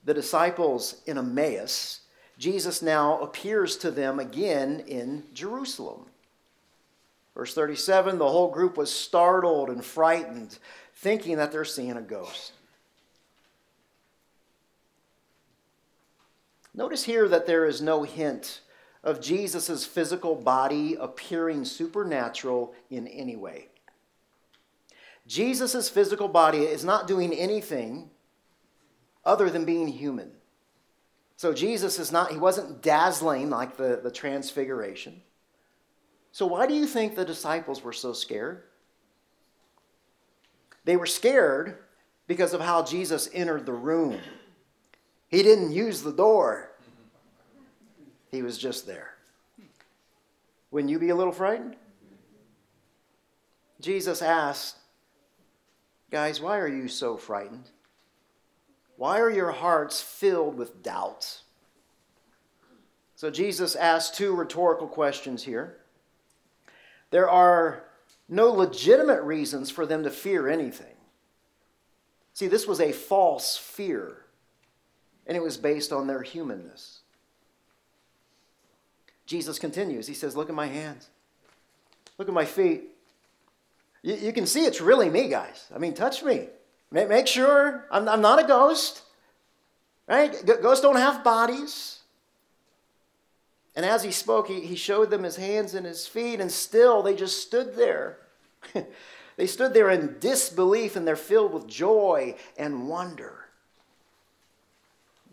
the 0.03 0.13
disciples 0.13 1.01
in 1.05 1.17
Emmaus, 1.17 2.01
Jesus 2.38 2.82
now 2.82 3.19
appears 3.19 3.77
to 3.77 3.91
them 3.91 4.19
again 4.19 4.84
in 4.88 5.23
Jerusalem. 5.34 6.05
Verse 7.39 7.54
37 7.54 8.17
the 8.17 8.28
whole 8.28 8.52
group 8.52 8.75
was 8.75 8.93
startled 8.93 9.69
and 9.69 9.82
frightened, 9.82 10.60
thinking 10.93 11.38
that 11.38 11.54
they're 11.54 11.63
seeing 11.63 11.95
a 11.95 12.02
ghost. 12.02 12.52
Notice 16.73 17.06
here 17.06 17.30
that 17.30 17.47
there 17.47 17.65
is 17.65 17.82
no 17.82 18.04
hint 18.04 18.60
of 19.06 19.21
Jesus' 19.21 19.86
physical 19.86 20.36
body 20.36 20.97
appearing 20.99 21.63
supernatural 21.63 22.75
in 22.89 23.08
any 23.08 23.38
way. 23.38 23.69
Jesus' 25.25 25.88
physical 25.88 26.28
body 26.28 26.63
is 26.63 26.84
not 26.84 27.08
doing 27.08 27.32
anything 27.32 28.10
other 29.23 29.49
than 29.49 29.63
being 29.63 29.88
human. 29.88 30.32
So 31.38 31.54
Jesus 31.54 31.99
is 31.99 32.12
not, 32.12 32.34
he 32.34 32.38
wasn't 32.38 32.82
dazzling 32.82 33.49
like 33.49 33.78
the, 33.78 34.02
the 34.04 34.12
transfiguration. 34.12 35.21
So 36.31 36.45
why 36.45 36.67
do 36.67 36.73
you 36.73 36.85
think 36.85 37.15
the 37.15 37.25
disciples 37.25 37.83
were 37.83 37.93
so 37.93 38.13
scared? 38.13 38.63
They 40.85 40.97
were 40.97 41.05
scared 41.05 41.77
because 42.27 42.53
of 42.53 42.61
how 42.61 42.83
Jesus 42.83 43.29
entered 43.33 43.65
the 43.65 43.73
room. 43.73 44.19
He 45.27 45.43
didn't 45.43 45.71
use 45.71 46.01
the 46.01 46.13
door, 46.13 46.71
he 48.31 48.41
was 48.41 48.57
just 48.57 48.85
there. 48.87 49.15
Wouldn't 50.71 50.91
you 50.91 50.99
be 50.99 51.09
a 51.09 51.15
little 51.15 51.33
frightened? 51.33 51.75
Jesus 53.81 54.21
asked, 54.21 54.77
Guys, 56.11 56.41
why 56.41 56.57
are 56.57 56.67
you 56.67 56.87
so 56.87 57.17
frightened? 57.17 57.69
Why 58.97 59.19
are 59.19 59.29
your 59.29 59.51
hearts 59.51 60.01
filled 60.01 60.57
with 60.57 60.83
doubt? 60.83 61.41
So 63.15 63.29
Jesus 63.29 63.75
asked 63.75 64.15
two 64.15 64.35
rhetorical 64.35 64.87
questions 64.87 65.43
here. 65.43 65.77
There 67.11 67.29
are 67.29 67.83
no 68.27 68.51
legitimate 68.51 69.23
reasons 69.23 69.71
for 69.71 69.85
them 69.85 70.03
to 70.03 70.11
fear 70.11 70.47
anything. 70.47 70.95
See, 72.33 72.47
this 72.47 72.67
was 72.67 72.79
a 72.79 72.91
false 72.91 73.57
fear, 73.57 74.25
and 75.27 75.35
it 75.35 75.43
was 75.43 75.57
based 75.57 75.91
on 75.91 76.07
their 76.07 76.21
humanness. 76.21 76.99
Jesus 79.25 79.59
continues. 79.59 80.07
He 80.07 80.13
says, 80.13 80.35
Look 80.35 80.49
at 80.49 80.55
my 80.55 80.67
hands. 80.67 81.09
Look 82.17 82.27
at 82.27 82.33
my 82.33 82.45
feet. 82.45 82.89
You, 84.01 84.15
you 84.15 84.33
can 84.33 84.45
see 84.45 84.65
it's 84.65 84.81
really 84.81 85.09
me, 85.09 85.27
guys. 85.27 85.67
I 85.73 85.79
mean, 85.79 85.93
touch 85.93 86.23
me. 86.23 86.47
Make 86.91 87.27
sure 87.27 87.85
I'm, 87.91 88.09
I'm 88.09 88.21
not 88.21 88.43
a 88.43 88.47
ghost. 88.47 89.03
Right? 90.07 90.35
Ghosts 90.45 90.81
don't 90.81 90.95
have 90.95 91.23
bodies. 91.23 91.98
And 93.79 93.85
as 93.85 94.03
he 94.03 94.11
spoke, 94.11 94.49
he, 94.49 94.59
he 94.59 94.75
showed 94.75 95.09
them 95.09 95.23
his 95.23 95.37
hands 95.37 95.73
and 95.73 95.85
his 95.85 96.05
feet, 96.05 96.41
and 96.41 96.51
still 96.51 97.01
they 97.01 97.15
just 97.15 97.41
stood 97.41 97.77
there. 97.77 98.17
they 99.37 99.47
stood 99.47 99.73
there 99.73 99.89
in 99.89 100.17
disbelief 100.19 100.97
and 100.97 101.07
they're 101.07 101.15
filled 101.15 101.53
with 101.53 101.65
joy 101.65 102.35
and 102.57 102.89
wonder. 102.89 103.45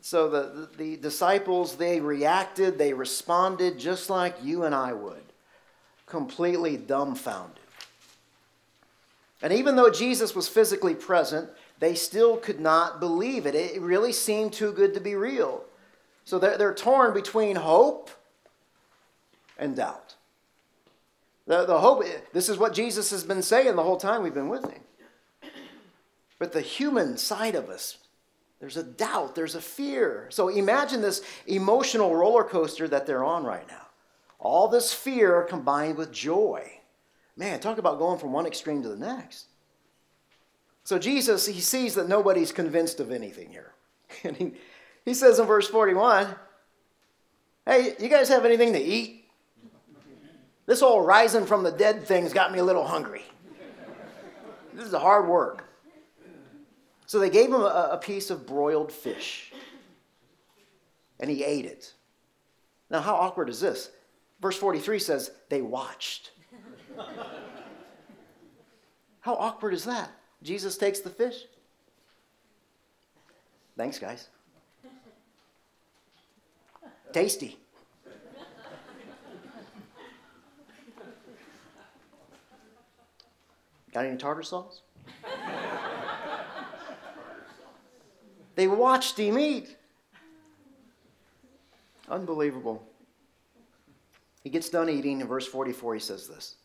So 0.00 0.30
the, 0.30 0.68
the, 0.76 0.84
the 0.84 0.96
disciples, 0.98 1.74
they 1.74 1.98
reacted, 1.98 2.78
they 2.78 2.92
responded 2.92 3.80
just 3.80 4.10
like 4.10 4.36
you 4.44 4.62
and 4.62 4.76
I 4.76 4.92
would, 4.92 5.24
completely 6.06 6.76
dumbfounded. 6.76 7.58
And 9.42 9.52
even 9.52 9.74
though 9.74 9.90
Jesus 9.90 10.36
was 10.36 10.46
physically 10.46 10.94
present, 10.94 11.50
they 11.80 11.96
still 11.96 12.36
could 12.36 12.60
not 12.60 13.00
believe 13.00 13.44
it. 13.44 13.56
It 13.56 13.80
really 13.80 14.12
seemed 14.12 14.52
too 14.52 14.70
good 14.70 14.94
to 14.94 15.00
be 15.00 15.16
real. 15.16 15.64
So 16.24 16.38
they're, 16.38 16.56
they're 16.56 16.72
torn 16.72 17.12
between 17.12 17.56
hope 17.56 18.08
and 19.58 19.76
doubt. 19.76 20.16
The, 21.46 21.64
the 21.64 21.78
hope, 21.78 22.04
this 22.32 22.48
is 22.48 22.58
what 22.58 22.74
Jesus 22.74 23.10
has 23.10 23.22
been 23.22 23.42
saying 23.42 23.76
the 23.76 23.82
whole 23.82 23.96
time 23.96 24.22
we've 24.22 24.34
been 24.34 24.48
with 24.48 24.68
him. 24.70 24.82
But 26.38 26.52
the 26.52 26.60
human 26.60 27.16
side 27.16 27.54
of 27.54 27.70
us, 27.70 27.98
there's 28.60 28.76
a 28.76 28.82
doubt, 28.82 29.34
there's 29.34 29.54
a 29.54 29.60
fear. 29.60 30.26
So 30.30 30.48
imagine 30.48 31.00
this 31.00 31.22
emotional 31.46 32.14
roller 32.14 32.44
coaster 32.44 32.88
that 32.88 33.06
they're 33.06 33.24
on 33.24 33.44
right 33.44 33.66
now. 33.68 33.86
All 34.38 34.68
this 34.68 34.92
fear 34.92 35.42
combined 35.48 35.96
with 35.96 36.12
joy. 36.12 36.80
Man, 37.36 37.60
talk 37.60 37.78
about 37.78 37.98
going 37.98 38.18
from 38.18 38.32
one 38.32 38.46
extreme 38.46 38.82
to 38.82 38.88
the 38.88 38.96
next. 38.96 39.46
So 40.84 40.98
Jesus, 40.98 41.46
he 41.46 41.60
sees 41.60 41.94
that 41.94 42.08
nobody's 42.08 42.52
convinced 42.52 43.00
of 43.00 43.10
anything 43.10 43.50
here. 43.50 43.72
And 44.24 44.36
he, 44.36 44.52
he 45.04 45.14
says 45.14 45.38
in 45.38 45.46
verse 45.46 45.68
41, 45.68 46.28
Hey, 47.66 47.94
you 47.98 48.08
guys 48.08 48.28
have 48.28 48.44
anything 48.44 48.72
to 48.72 48.80
eat? 48.80 49.25
This 50.66 50.80
whole 50.80 51.00
rising 51.00 51.46
from 51.46 51.62
the 51.62 51.70
dead 51.70 52.04
thing's 52.04 52.32
got 52.32 52.52
me 52.52 52.58
a 52.58 52.64
little 52.64 52.86
hungry. 52.86 53.22
This 54.74 54.86
is 54.86 54.92
hard 54.92 55.28
work. 55.28 55.64
So 57.06 57.20
they 57.20 57.30
gave 57.30 57.46
him 57.46 57.60
a, 57.60 57.90
a 57.92 57.98
piece 57.98 58.30
of 58.30 58.46
broiled 58.46 58.90
fish, 58.90 59.52
and 61.20 61.30
he 61.30 61.44
ate 61.44 61.64
it. 61.64 61.94
Now, 62.90 63.00
how 63.00 63.14
awkward 63.14 63.48
is 63.48 63.60
this? 63.60 63.90
Verse 64.40 64.56
43 64.56 64.98
says, 64.98 65.30
they 65.48 65.62
watched. 65.62 66.32
how 69.20 69.34
awkward 69.34 69.72
is 69.72 69.84
that? 69.84 70.10
Jesus 70.42 70.76
takes 70.76 71.00
the 71.00 71.10
fish. 71.10 71.44
Thanks, 73.76 73.98
guys. 73.98 74.28
Tasty. 77.12 77.56
Got 83.96 84.04
any 84.04 84.18
tartar 84.18 84.42
sauce? 84.42 84.82
they 88.54 88.68
watched 88.68 89.18
him 89.18 89.38
eat. 89.38 89.74
Unbelievable. 92.06 92.86
He 94.44 94.50
gets 94.50 94.68
done 94.68 94.90
eating. 94.90 95.22
In 95.22 95.26
verse 95.26 95.46
44, 95.46 95.94
he 95.94 96.00
says 96.00 96.28
this 96.28 96.56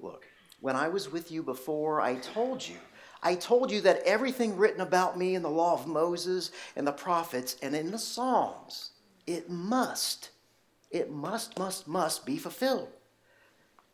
Look, 0.00 0.26
when 0.58 0.74
I 0.74 0.88
was 0.88 1.12
with 1.12 1.30
you 1.30 1.40
before, 1.40 2.00
I 2.00 2.16
told 2.16 2.66
you. 2.66 2.78
I 3.22 3.36
told 3.36 3.70
you 3.70 3.80
that 3.82 4.02
everything 4.04 4.56
written 4.56 4.80
about 4.80 5.16
me 5.16 5.36
in 5.36 5.42
the 5.42 5.48
law 5.48 5.74
of 5.74 5.86
Moses 5.86 6.50
and 6.74 6.84
the 6.84 6.90
prophets 6.90 7.54
and 7.62 7.76
in 7.76 7.92
the 7.92 7.98
Psalms, 8.00 8.90
it 9.28 9.48
must, 9.48 10.30
it 10.90 11.12
must, 11.12 11.60
must, 11.60 11.86
must 11.86 12.26
be 12.26 12.38
fulfilled. 12.38 12.88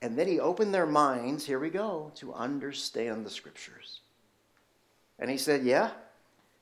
And 0.02 0.18
then 0.18 0.26
he 0.26 0.40
opened 0.40 0.72
their 0.72 0.86
minds, 0.86 1.46
here 1.46 1.58
we 1.58 1.68
go, 1.68 2.10
to 2.16 2.32
understand 2.32 3.24
the 3.24 3.30
scriptures. 3.30 4.00
And 5.18 5.30
he 5.30 5.36
said, 5.36 5.62
Yeah, 5.64 5.90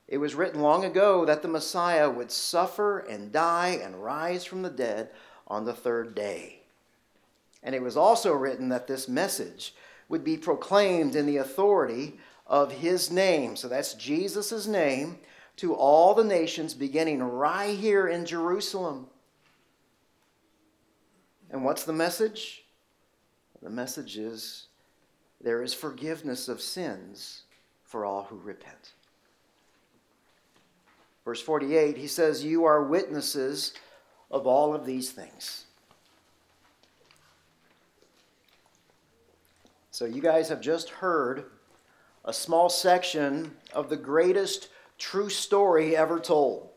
it 0.08 0.18
was 0.18 0.34
written 0.34 0.60
long 0.60 0.84
ago 0.84 1.24
that 1.24 1.42
the 1.42 1.48
Messiah 1.48 2.10
would 2.10 2.32
suffer 2.32 2.98
and 2.98 3.30
die 3.30 3.78
and 3.82 4.02
rise 4.02 4.44
from 4.44 4.62
the 4.62 4.70
dead 4.70 5.10
on 5.46 5.64
the 5.64 5.74
third 5.74 6.14
day. 6.14 6.62
And 7.62 7.74
it 7.74 7.82
was 7.82 7.96
also 7.96 8.32
written 8.32 8.68
that 8.70 8.86
this 8.86 9.08
message 9.08 9.74
would 10.08 10.24
be 10.24 10.36
proclaimed 10.36 11.14
in 11.14 11.26
the 11.26 11.36
authority 11.36 12.18
of 12.46 12.72
his 12.72 13.10
name. 13.10 13.54
So 13.56 13.68
that's 13.68 13.94
Jesus' 13.94 14.66
name 14.66 15.18
to 15.56 15.74
all 15.74 16.14
the 16.14 16.24
nations, 16.24 16.72
beginning 16.72 17.22
right 17.22 17.76
here 17.76 18.08
in 18.08 18.24
Jerusalem. 18.24 19.08
And 21.50 21.64
what's 21.64 21.84
the 21.84 21.92
message? 21.92 22.64
The 23.62 23.70
message 23.70 24.16
is 24.16 24.68
there 25.40 25.62
is 25.62 25.74
forgiveness 25.74 26.48
of 26.48 26.60
sins 26.60 27.42
for 27.82 28.04
all 28.04 28.24
who 28.24 28.36
repent. 28.36 28.92
Verse 31.24 31.40
48, 31.40 31.96
he 31.96 32.06
says, 32.06 32.44
You 32.44 32.64
are 32.64 32.82
witnesses 32.84 33.74
of 34.30 34.46
all 34.46 34.74
of 34.74 34.86
these 34.86 35.10
things. 35.10 35.64
So, 39.90 40.04
you 40.04 40.22
guys 40.22 40.48
have 40.48 40.60
just 40.60 40.90
heard 40.90 41.46
a 42.24 42.32
small 42.32 42.68
section 42.68 43.56
of 43.72 43.88
the 43.88 43.96
greatest 43.96 44.68
true 44.96 45.28
story 45.28 45.96
ever 45.96 46.20
told. 46.20 46.68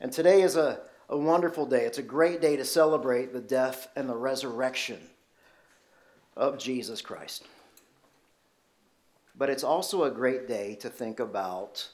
And 0.00 0.12
today 0.12 0.42
is 0.42 0.56
a, 0.56 0.80
a 1.08 1.18
wonderful 1.18 1.66
day. 1.66 1.84
It's 1.84 1.98
a 1.98 2.02
great 2.02 2.40
day 2.40 2.56
to 2.56 2.64
celebrate 2.64 3.32
the 3.32 3.40
death 3.40 3.88
and 3.96 4.08
the 4.08 4.16
resurrection 4.16 5.00
of 6.40 6.58
Jesus 6.58 7.02
Christ. 7.02 7.44
But 9.36 9.50
it's 9.50 9.62
also 9.62 10.04
a 10.04 10.10
great 10.10 10.48
day 10.48 10.74
to 10.80 10.88
think 10.88 11.20
about 11.20 11.86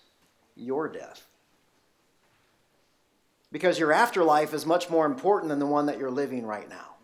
your 0.55 0.89
death. 0.89 1.27
Because 3.51 3.79
your 3.79 3.93
afterlife 3.93 4.55
is 4.55 4.65
much 4.65 4.89
more 4.89 5.05
important 5.05 5.51
than 5.51 5.59
the 5.59 5.67
one 5.67 5.87
that 5.87 5.99
you're 5.99 6.11
living 6.11 6.47
right 6.47 6.69
now. 6.69 6.95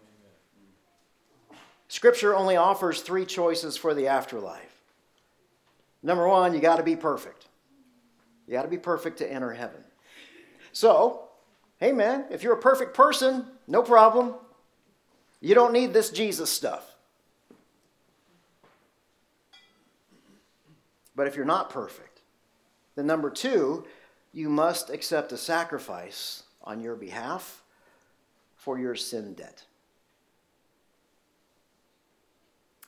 Scripture 1.88 2.34
only 2.34 2.56
offers 2.56 3.02
three 3.02 3.26
choices 3.26 3.76
for 3.76 3.92
the 3.92 4.06
afterlife. 4.06 4.80
Number 6.02 6.26
one, 6.26 6.54
you 6.54 6.60
got 6.60 6.76
to 6.76 6.82
be 6.82 6.96
perfect. 6.96 7.46
You 8.46 8.54
got 8.54 8.62
to 8.62 8.68
be 8.68 8.78
perfect 8.78 9.18
to 9.18 9.30
enter 9.30 9.52
heaven. 9.52 9.82
So, 10.72 11.28
hey 11.78 11.92
man, 11.92 12.24
if 12.30 12.42
you're 12.42 12.54
a 12.54 12.60
perfect 12.60 12.94
person, 12.94 13.46
no 13.66 13.82
problem. 13.82 14.34
You 15.40 15.54
don't 15.56 15.72
need 15.72 15.92
this 15.92 16.10
Jesus 16.10 16.48
stuff. 16.48 16.91
But 21.14 21.26
if 21.26 21.36
you're 21.36 21.44
not 21.44 21.70
perfect, 21.70 22.20
then 22.94 23.06
number 23.06 23.30
two, 23.30 23.84
you 24.32 24.48
must 24.48 24.90
accept 24.90 25.32
a 25.32 25.36
sacrifice 25.36 26.44
on 26.62 26.80
your 26.80 26.96
behalf 26.96 27.62
for 28.56 28.78
your 28.78 28.94
sin 28.94 29.34
debt. 29.34 29.64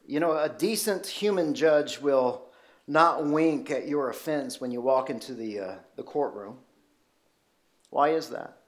You 0.06 0.20
know, 0.20 0.36
a 0.36 0.48
decent 0.48 1.06
human 1.06 1.54
judge 1.54 1.98
will 2.00 2.42
not 2.86 3.26
wink 3.26 3.70
at 3.70 3.88
your 3.88 4.10
offense 4.10 4.60
when 4.60 4.70
you 4.70 4.80
walk 4.80 5.08
into 5.08 5.34
the, 5.34 5.58
uh, 5.58 5.74
the 5.96 6.02
courtroom. 6.02 6.58
Why 7.90 8.10
is 8.10 8.28
that? 8.30 8.58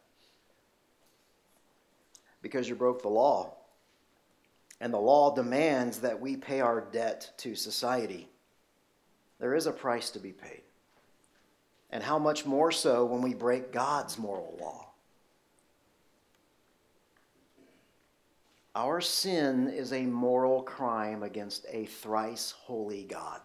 Because 2.40 2.68
you 2.68 2.74
broke 2.74 3.02
the 3.02 3.08
law. 3.08 3.54
And 4.80 4.92
the 4.92 4.98
law 4.98 5.34
demands 5.34 6.00
that 6.00 6.20
we 6.20 6.36
pay 6.36 6.60
our 6.60 6.80
debt 6.80 7.32
to 7.38 7.54
society. 7.54 8.28
There 9.38 9.54
is 9.54 9.66
a 9.66 9.72
price 9.72 10.10
to 10.10 10.18
be 10.18 10.32
paid. 10.32 10.62
And 11.90 12.02
how 12.02 12.18
much 12.18 12.46
more 12.46 12.72
so 12.72 13.04
when 13.04 13.22
we 13.22 13.34
break 13.34 13.72
God's 13.72 14.18
moral 14.18 14.56
law? 14.60 14.88
Our 18.74 19.00
sin 19.00 19.68
is 19.68 19.92
a 19.92 20.02
moral 20.02 20.62
crime 20.62 21.22
against 21.22 21.64
a 21.70 21.86
thrice 21.86 22.52
holy 22.64 23.04
God. 23.04 23.40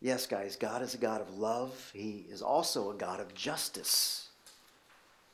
Yes, 0.00 0.26
guys, 0.26 0.56
God 0.56 0.82
is 0.82 0.94
a 0.94 0.98
God 0.98 1.22
of 1.22 1.38
love. 1.38 1.90
He 1.94 2.26
is 2.30 2.42
also 2.42 2.90
a 2.90 2.94
God 2.94 3.18
of 3.18 3.34
justice. 3.34 4.28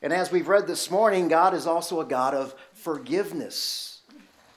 And 0.01 0.13
as 0.13 0.31
we've 0.31 0.47
read 0.47 0.67
this 0.67 0.89
morning, 0.89 1.27
God 1.27 1.53
is 1.53 1.67
also 1.67 1.99
a 1.99 2.05
God 2.05 2.33
of 2.33 2.55
forgiveness. 2.73 4.01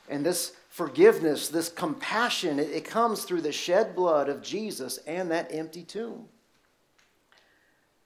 And 0.08 0.24
this 0.24 0.52
forgiveness, 0.76 1.48
this 1.48 1.70
compassion, 1.70 2.58
it, 2.58 2.84
comes 2.84 3.24
through 3.24 3.40
the 3.40 3.50
shed 3.50 3.96
blood 3.96 4.28
of 4.28 4.42
Jesus 4.42 4.98
and 5.06 5.30
that 5.30 5.48
empty 5.50 5.82
tomb. 5.82 6.28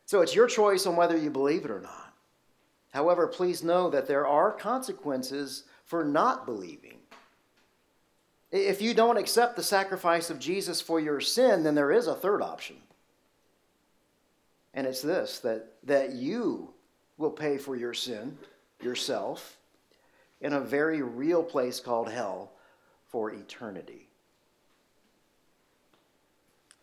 So 0.07 0.21
it's 0.21 0.37
your 0.37 0.47
choice 0.47 0.87
on 0.87 0.95
whether 0.95 1.17
you 1.17 1.31
believe 1.31 1.65
it 1.65 1.73
or 1.73 1.81
not. 1.81 2.15
However, 2.93 3.27
please 3.27 3.65
know 3.65 3.91
that 3.91 4.07
there 4.07 4.25
are 4.25 4.53
consequences 4.53 5.65
for 5.85 6.05
not 6.05 6.47
believing. 6.47 6.99
If 8.53 8.81
you 8.81 8.95
don't 8.95 9.17
accept 9.17 9.57
the 9.57 9.65
sacrifice 9.65 10.31
of 10.31 10.39
Jesus 10.39 10.81
for 10.81 11.01
your 11.01 11.21
sin, 11.21 11.65
then 11.65 11.75
there 11.75 11.91
is 11.91 12.07
a 12.07 12.15
third 12.15 12.41
option. 12.41 12.77
And 14.75 14.87
it's 14.87 15.03
this 15.03 15.41
that, 15.41 15.73
that 15.83 16.13
you 16.13 16.73
will 17.19 17.33
pay 17.33 17.59
for 17.59 17.75
your 17.75 17.95
sin 17.95 18.39
yourself 18.81 19.57
in 20.41 20.53
a 20.53 20.61
very 20.61 21.03
real 21.03 21.43
place 21.43 21.81
called 21.81 22.09
hell 22.09 22.53
for 23.11 23.31
eternity. 23.33 24.09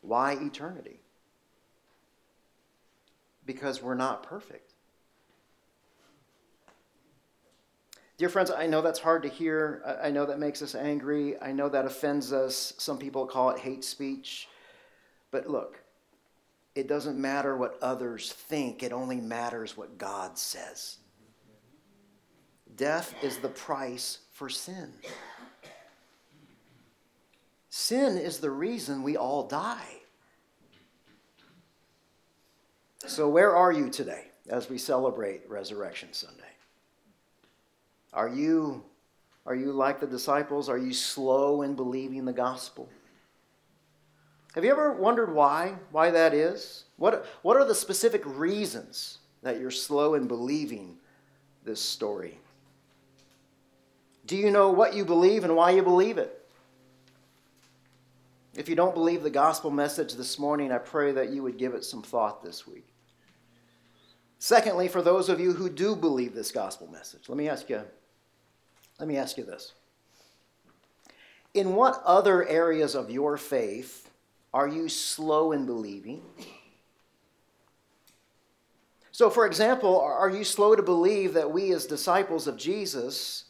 Why 0.01 0.33
eternity? 0.33 0.99
Because 3.45 3.81
we're 3.81 3.95
not 3.95 4.23
perfect. 4.23 4.73
Dear 8.17 8.29
friends, 8.29 8.49
I 8.49 8.65
know 8.65 8.81
that's 8.81 8.99
hard 8.99 9.23
to 9.23 9.29
hear. 9.29 9.99
I 10.01 10.09
know 10.09 10.25
that 10.25 10.39
makes 10.39 10.61
us 10.61 10.73
angry. 10.73 11.39
I 11.41 11.51
know 11.51 11.69
that 11.69 11.85
offends 11.85 12.33
us. 12.33 12.73
Some 12.77 12.97
people 12.97 13.27
call 13.27 13.51
it 13.51 13.59
hate 13.59 13.83
speech. 13.83 14.47
But 15.29 15.47
look, 15.47 15.83
it 16.73 16.87
doesn't 16.87 17.19
matter 17.19 17.55
what 17.55 17.77
others 17.81 18.31
think, 18.31 18.83
it 18.83 18.91
only 18.91 19.17
matters 19.19 19.77
what 19.77 19.97
God 19.97 20.37
says. 20.37 20.97
Death 22.75 23.13
is 23.23 23.37
the 23.37 23.49
price 23.49 24.19
for 24.31 24.49
sin. 24.49 24.93
Sin 27.77 28.17
is 28.17 28.39
the 28.39 28.49
reason 28.49 29.03
we 29.03 29.15
all 29.17 29.43
die. 29.43 30.01
So, 33.05 33.29
where 33.29 33.55
are 33.55 33.71
you 33.71 33.91
today 33.91 34.31
as 34.49 34.67
we 34.67 34.79
celebrate 34.79 35.47
Resurrection 35.47 36.11
Sunday? 36.11 36.55
Are 38.13 38.29
you, 38.29 38.83
are 39.45 39.53
you 39.53 39.71
like 39.71 39.99
the 39.99 40.07
disciples? 40.07 40.69
Are 40.69 40.77
you 40.79 40.91
slow 40.91 41.61
in 41.61 41.75
believing 41.75 42.25
the 42.25 42.33
gospel? 42.33 42.89
Have 44.55 44.65
you 44.65 44.71
ever 44.71 44.93
wondered 44.93 45.31
why? 45.31 45.75
Why 45.91 46.09
that 46.09 46.33
is? 46.33 46.85
What, 46.97 47.27
what 47.43 47.57
are 47.57 47.65
the 47.65 47.75
specific 47.75 48.23
reasons 48.25 49.19
that 49.43 49.59
you're 49.59 49.69
slow 49.69 50.15
in 50.15 50.27
believing 50.27 50.97
this 51.63 51.79
story? 51.79 52.39
Do 54.25 54.35
you 54.35 54.49
know 54.49 54.71
what 54.71 54.95
you 54.95 55.05
believe 55.05 55.43
and 55.43 55.55
why 55.55 55.69
you 55.69 55.83
believe 55.83 56.17
it? 56.17 56.37
If 58.57 58.67
you 58.67 58.75
don't 58.75 58.95
believe 58.95 59.21
the 59.21 59.29
gospel 59.29 59.69
message 59.69 60.15
this 60.15 60.39
morning, 60.39 60.71
I 60.71 60.79
pray 60.79 61.11
that 61.11 61.29
you 61.29 61.43
would 61.43 61.59
give 61.59 61.75
it 61.75 61.85
some 61.85 62.01
thought 62.01 62.41
this 62.41 62.65
week. 62.65 62.87
Secondly, 64.39 64.87
for 64.87 65.03
those 65.03 65.29
of 65.29 65.39
you 65.39 65.53
who 65.53 65.69
do 65.69 65.95
believe 65.95 66.33
this 66.33 66.51
gospel 66.51 66.87
message, 66.87 67.29
let 67.29 67.37
me 67.37 67.47
ask 67.47 67.69
you 67.69 67.83
let 68.99 69.07
me 69.07 69.15
ask 69.15 69.37
you 69.37 69.43
this. 69.43 69.73
In 71.53 71.75
what 71.75 72.01
other 72.03 72.47
areas 72.47 72.95
of 72.95 73.11
your 73.11 73.37
faith 73.37 74.09
are 74.55 74.67
you 74.67 74.89
slow 74.89 75.51
in 75.51 75.67
believing? 75.67 76.23
So 79.11 79.29
for 79.29 79.45
example, 79.45 80.01
are 80.01 80.31
you 80.31 80.43
slow 80.43 80.75
to 80.75 80.81
believe 80.81 81.35
that 81.35 81.51
we 81.51 81.71
as 81.73 81.85
disciples 81.85 82.47
of 82.47 82.57
Jesus 82.57 83.43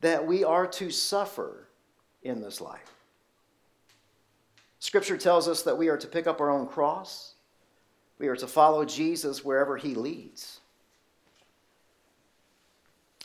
that 0.00 0.26
we 0.26 0.42
are 0.42 0.66
to 0.68 0.90
suffer 0.90 1.68
in 2.22 2.40
this 2.40 2.62
life? 2.62 2.94
Scripture 4.84 5.16
tells 5.16 5.48
us 5.48 5.62
that 5.62 5.78
we 5.78 5.88
are 5.88 5.96
to 5.96 6.06
pick 6.06 6.26
up 6.26 6.42
our 6.42 6.50
own 6.50 6.66
cross. 6.66 7.36
We 8.18 8.28
are 8.28 8.36
to 8.36 8.46
follow 8.46 8.84
Jesus 8.84 9.42
wherever 9.42 9.78
he 9.78 9.94
leads. 9.94 10.60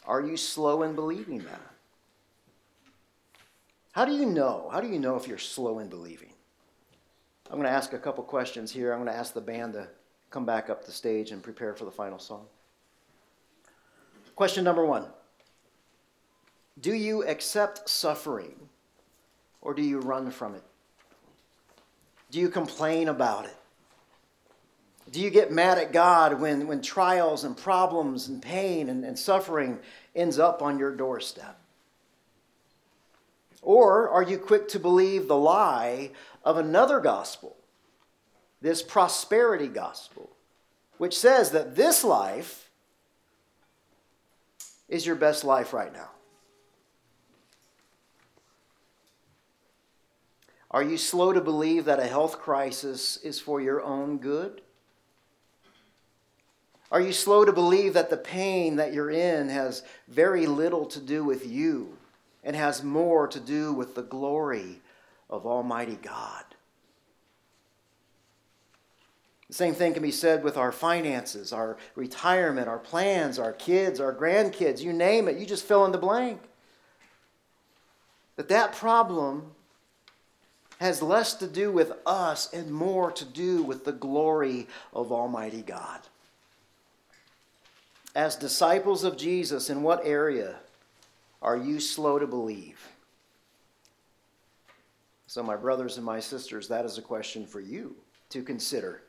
Are 0.07 0.21
you 0.21 0.37
slow 0.37 0.83
in 0.83 0.95
believing 0.95 1.39
that? 1.39 1.59
How 3.91 4.05
do 4.05 4.13
you 4.13 4.25
know? 4.25 4.69
How 4.71 4.79
do 4.79 4.87
you 4.87 4.99
know 4.99 5.17
if 5.17 5.27
you're 5.27 5.37
slow 5.37 5.79
in 5.79 5.89
believing? 5.89 6.31
I'm 7.47 7.57
going 7.57 7.67
to 7.67 7.75
ask 7.75 7.91
a 7.91 7.99
couple 7.99 8.23
questions 8.23 8.71
here. 8.71 8.93
I'm 8.93 8.99
going 8.99 9.11
to 9.11 9.19
ask 9.19 9.33
the 9.33 9.41
band 9.41 9.73
to 9.73 9.89
come 10.29 10.45
back 10.45 10.69
up 10.69 10.85
the 10.85 10.93
stage 10.93 11.31
and 11.31 11.43
prepare 11.43 11.73
for 11.73 11.83
the 11.83 11.91
final 11.91 12.19
song. 12.19 12.45
Question 14.37 14.63
number 14.63 14.85
one 14.85 15.07
Do 16.79 16.93
you 16.93 17.27
accept 17.27 17.89
suffering 17.89 18.55
or 19.59 19.73
do 19.73 19.81
you 19.81 19.99
run 19.99 20.31
from 20.31 20.55
it? 20.55 20.63
Do 22.31 22.39
you 22.39 22.49
complain 22.49 23.07
about 23.07 23.45
it? 23.45 23.55
Do 25.11 25.19
you 25.19 25.29
get 25.31 25.51
mad 25.51 25.79
at 25.79 25.91
God 25.91 26.39
when, 26.39 26.67
when 26.67 26.81
trials 26.81 27.43
and 27.43 27.57
problems 27.57 28.27
and 28.27 28.41
pain 28.41 28.89
and, 28.89 29.03
and 29.03 29.17
suffering 29.17 29.79
ends 30.15 30.37
up 30.37 30.61
on 30.61 30.77
your 30.77 30.95
doorstep? 30.95 31.59
Or 33.61 34.09
are 34.09 34.23
you 34.23 34.37
quick 34.37 34.67
to 34.69 34.79
believe 34.79 35.27
the 35.27 35.35
lie 35.35 36.11
of 36.43 36.57
another 36.57 36.99
gospel, 36.99 37.57
this 38.61 38.81
prosperity 38.81 39.67
gospel, 39.67 40.29
which 40.97 41.17
says 41.17 41.51
that 41.51 41.75
this 41.75 42.03
life 42.03 42.69
is 44.87 45.05
your 45.05 45.15
best 45.15 45.43
life 45.43 45.73
right 45.73 45.91
now? 45.91 46.09
Are 50.71 50.83
you 50.83 50.97
slow 50.97 51.33
to 51.33 51.41
believe 51.41 51.85
that 51.85 51.99
a 51.99 52.07
health 52.07 52.39
crisis 52.39 53.17
is 53.17 53.39
for 53.39 53.59
your 53.59 53.81
own 53.81 54.19
good? 54.19 54.61
Are 56.91 57.01
you 57.01 57.13
slow 57.13 57.45
to 57.45 57.53
believe 57.53 57.93
that 57.93 58.09
the 58.09 58.17
pain 58.17 58.75
that 58.77 58.93
you're 58.93 59.11
in 59.11 59.49
has 59.49 59.83
very 60.07 60.45
little 60.47 60.85
to 60.87 60.99
do 60.99 61.23
with 61.23 61.47
you 61.47 61.97
and 62.43 62.55
has 62.55 62.83
more 62.83 63.27
to 63.27 63.39
do 63.39 63.73
with 63.73 63.95
the 63.95 64.01
glory 64.01 64.81
of 65.29 65.45
Almighty 65.45 65.97
God? 66.01 66.43
The 69.47 69.55
same 69.55 69.73
thing 69.73 69.93
can 69.93 70.03
be 70.03 70.11
said 70.11 70.43
with 70.43 70.57
our 70.57 70.71
finances, 70.71 71.51
our 71.51 71.77
retirement, 71.95 72.67
our 72.67 72.77
plans, 72.77 73.39
our 73.39 73.53
kids, 73.53 73.99
our 73.99 74.13
grandkids, 74.13 74.81
you 74.81 74.93
name 74.93 75.27
it, 75.27 75.37
you 75.37 75.45
just 75.47 75.65
fill 75.65 75.85
in 75.85 75.91
the 75.91 75.97
blank. 75.97 76.41
That 78.35 78.49
that 78.49 78.73
problem 78.73 79.51
has 80.79 81.01
less 81.01 81.33
to 81.35 81.47
do 81.47 81.71
with 81.71 81.91
us 82.05 82.51
and 82.53 82.71
more 82.71 83.11
to 83.11 83.25
do 83.25 83.61
with 83.61 83.83
the 83.83 83.91
glory 83.91 84.67
of 84.93 85.11
Almighty 85.11 85.61
God. 85.61 85.99
As 88.15 88.35
disciples 88.35 89.03
of 89.03 89.17
Jesus, 89.17 89.69
in 89.69 89.83
what 89.83 90.05
area 90.05 90.55
are 91.41 91.57
you 91.57 91.79
slow 91.79 92.17
to 92.17 92.25
believe? 92.25 92.79
So, 95.27 95.43
my 95.43 95.55
brothers 95.55 95.97
and 95.97 96.05
my 96.05 96.19
sisters, 96.19 96.67
that 96.69 96.85
is 96.85 96.97
a 96.97 97.03
question 97.03 97.45
for 97.45 97.59
you 97.59 97.95
to 98.29 98.41
consider 98.41 99.03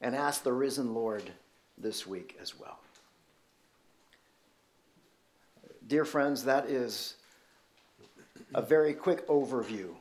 and 0.00 0.16
ask 0.16 0.42
the 0.42 0.52
risen 0.52 0.94
Lord 0.94 1.30
this 1.76 2.06
week 2.06 2.38
as 2.40 2.58
well. 2.58 2.78
Dear 5.88 6.04
friends, 6.04 6.44
that 6.44 6.70
is 6.70 7.16
a 8.54 8.62
very 8.62 8.94
quick 8.94 9.26
overview 9.26 9.94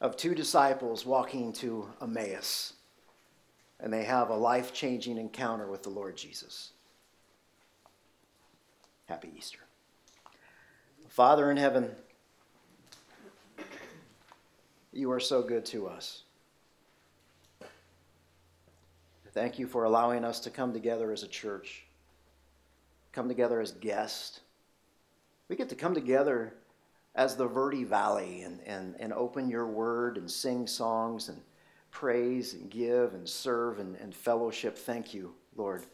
of 0.00 0.16
two 0.16 0.34
disciples 0.34 1.06
walking 1.06 1.52
to 1.54 1.88
Emmaus, 2.00 2.74
and 3.80 3.92
they 3.92 4.04
have 4.04 4.30
a 4.30 4.36
life 4.36 4.72
changing 4.72 5.18
encounter 5.18 5.66
with 5.66 5.82
the 5.82 5.90
Lord 5.90 6.16
Jesus. 6.16 6.72
Happy 9.06 9.30
Easter. 9.36 9.60
Father 11.08 11.50
in 11.50 11.56
heaven, 11.56 11.90
you 14.92 15.10
are 15.10 15.20
so 15.20 15.42
good 15.42 15.64
to 15.66 15.86
us. 15.86 16.22
Thank 19.32 19.58
you 19.58 19.66
for 19.66 19.84
allowing 19.84 20.24
us 20.24 20.40
to 20.40 20.50
come 20.50 20.72
together 20.72 21.12
as 21.12 21.22
a 21.22 21.28
church, 21.28 21.84
come 23.12 23.28
together 23.28 23.60
as 23.60 23.72
guests. 23.72 24.40
We 25.48 25.56
get 25.56 25.68
to 25.68 25.74
come 25.74 25.94
together 25.94 26.54
as 27.16 27.34
the 27.34 27.46
Verde 27.46 27.82
Valley 27.82 28.42
and, 28.42 28.60
and, 28.66 28.94
and 29.00 29.12
open 29.12 29.48
your 29.48 29.66
word 29.66 30.18
and 30.18 30.30
sing 30.30 30.66
songs 30.66 31.28
and 31.30 31.40
praise 31.90 32.52
and 32.52 32.70
give 32.70 33.14
and 33.14 33.26
serve 33.26 33.78
and, 33.78 33.96
and 33.96 34.14
fellowship. 34.14 34.76
Thank 34.76 35.14
you, 35.14 35.34
Lord. 35.56 35.86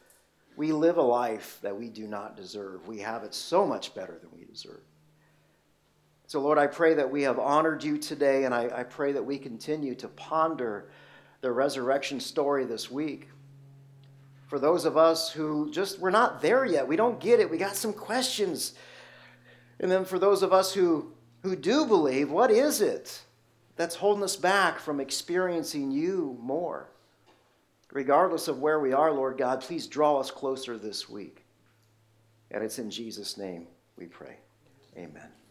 We 0.56 0.72
live 0.72 0.96
a 0.98 1.02
life 1.02 1.58
that 1.62 1.78
we 1.78 1.88
do 1.88 2.08
not 2.08 2.36
deserve. 2.36 2.88
We 2.88 2.98
have 2.98 3.22
it 3.22 3.34
so 3.34 3.64
much 3.64 3.94
better 3.94 4.18
than 4.20 4.30
we 4.36 4.44
deserve. 4.44 4.80
So, 6.26 6.40
Lord, 6.40 6.58
I 6.58 6.66
pray 6.66 6.94
that 6.94 7.10
we 7.10 7.22
have 7.22 7.38
honored 7.38 7.84
you 7.84 7.98
today, 7.98 8.44
and 8.44 8.54
I, 8.54 8.70
I 8.74 8.82
pray 8.82 9.12
that 9.12 9.24
we 9.24 9.38
continue 9.38 9.94
to 9.96 10.08
ponder 10.08 10.90
the 11.40 11.52
resurrection 11.52 12.20
story 12.20 12.64
this 12.64 12.90
week. 12.90 13.28
For 14.48 14.58
those 14.58 14.84
of 14.84 14.96
us 14.96 15.30
who 15.30 15.70
just, 15.70 15.98
we're 15.98 16.10
not 16.10 16.42
there 16.42 16.64
yet, 16.64 16.86
we 16.86 16.96
don't 16.96 17.20
get 17.20 17.38
it, 17.38 17.50
we 17.50 17.58
got 17.58 17.76
some 17.76 17.92
questions. 17.92 18.74
And 19.80 19.90
then 19.90 20.04
for 20.04 20.18
those 20.18 20.42
of 20.42 20.52
us 20.52 20.72
who, 20.74 21.12
who 21.42 21.56
do 21.56 21.86
believe, 21.86 22.30
what 22.30 22.50
is 22.50 22.80
it 22.80 23.22
that's 23.76 23.96
holding 23.96 24.24
us 24.24 24.36
back 24.36 24.78
from 24.78 25.00
experiencing 25.00 25.90
you 25.90 26.36
more? 26.40 26.88
Regardless 27.92 28.48
of 28.48 28.60
where 28.60 28.80
we 28.80 28.92
are, 28.92 29.12
Lord 29.12 29.36
God, 29.36 29.60
please 29.60 29.86
draw 29.86 30.18
us 30.18 30.30
closer 30.30 30.78
this 30.78 31.08
week. 31.08 31.44
And 32.50 32.62
it's 32.62 32.78
in 32.78 32.90
Jesus' 32.90 33.36
name 33.36 33.66
we 33.96 34.06
pray. 34.06 34.36
Amen. 34.96 35.41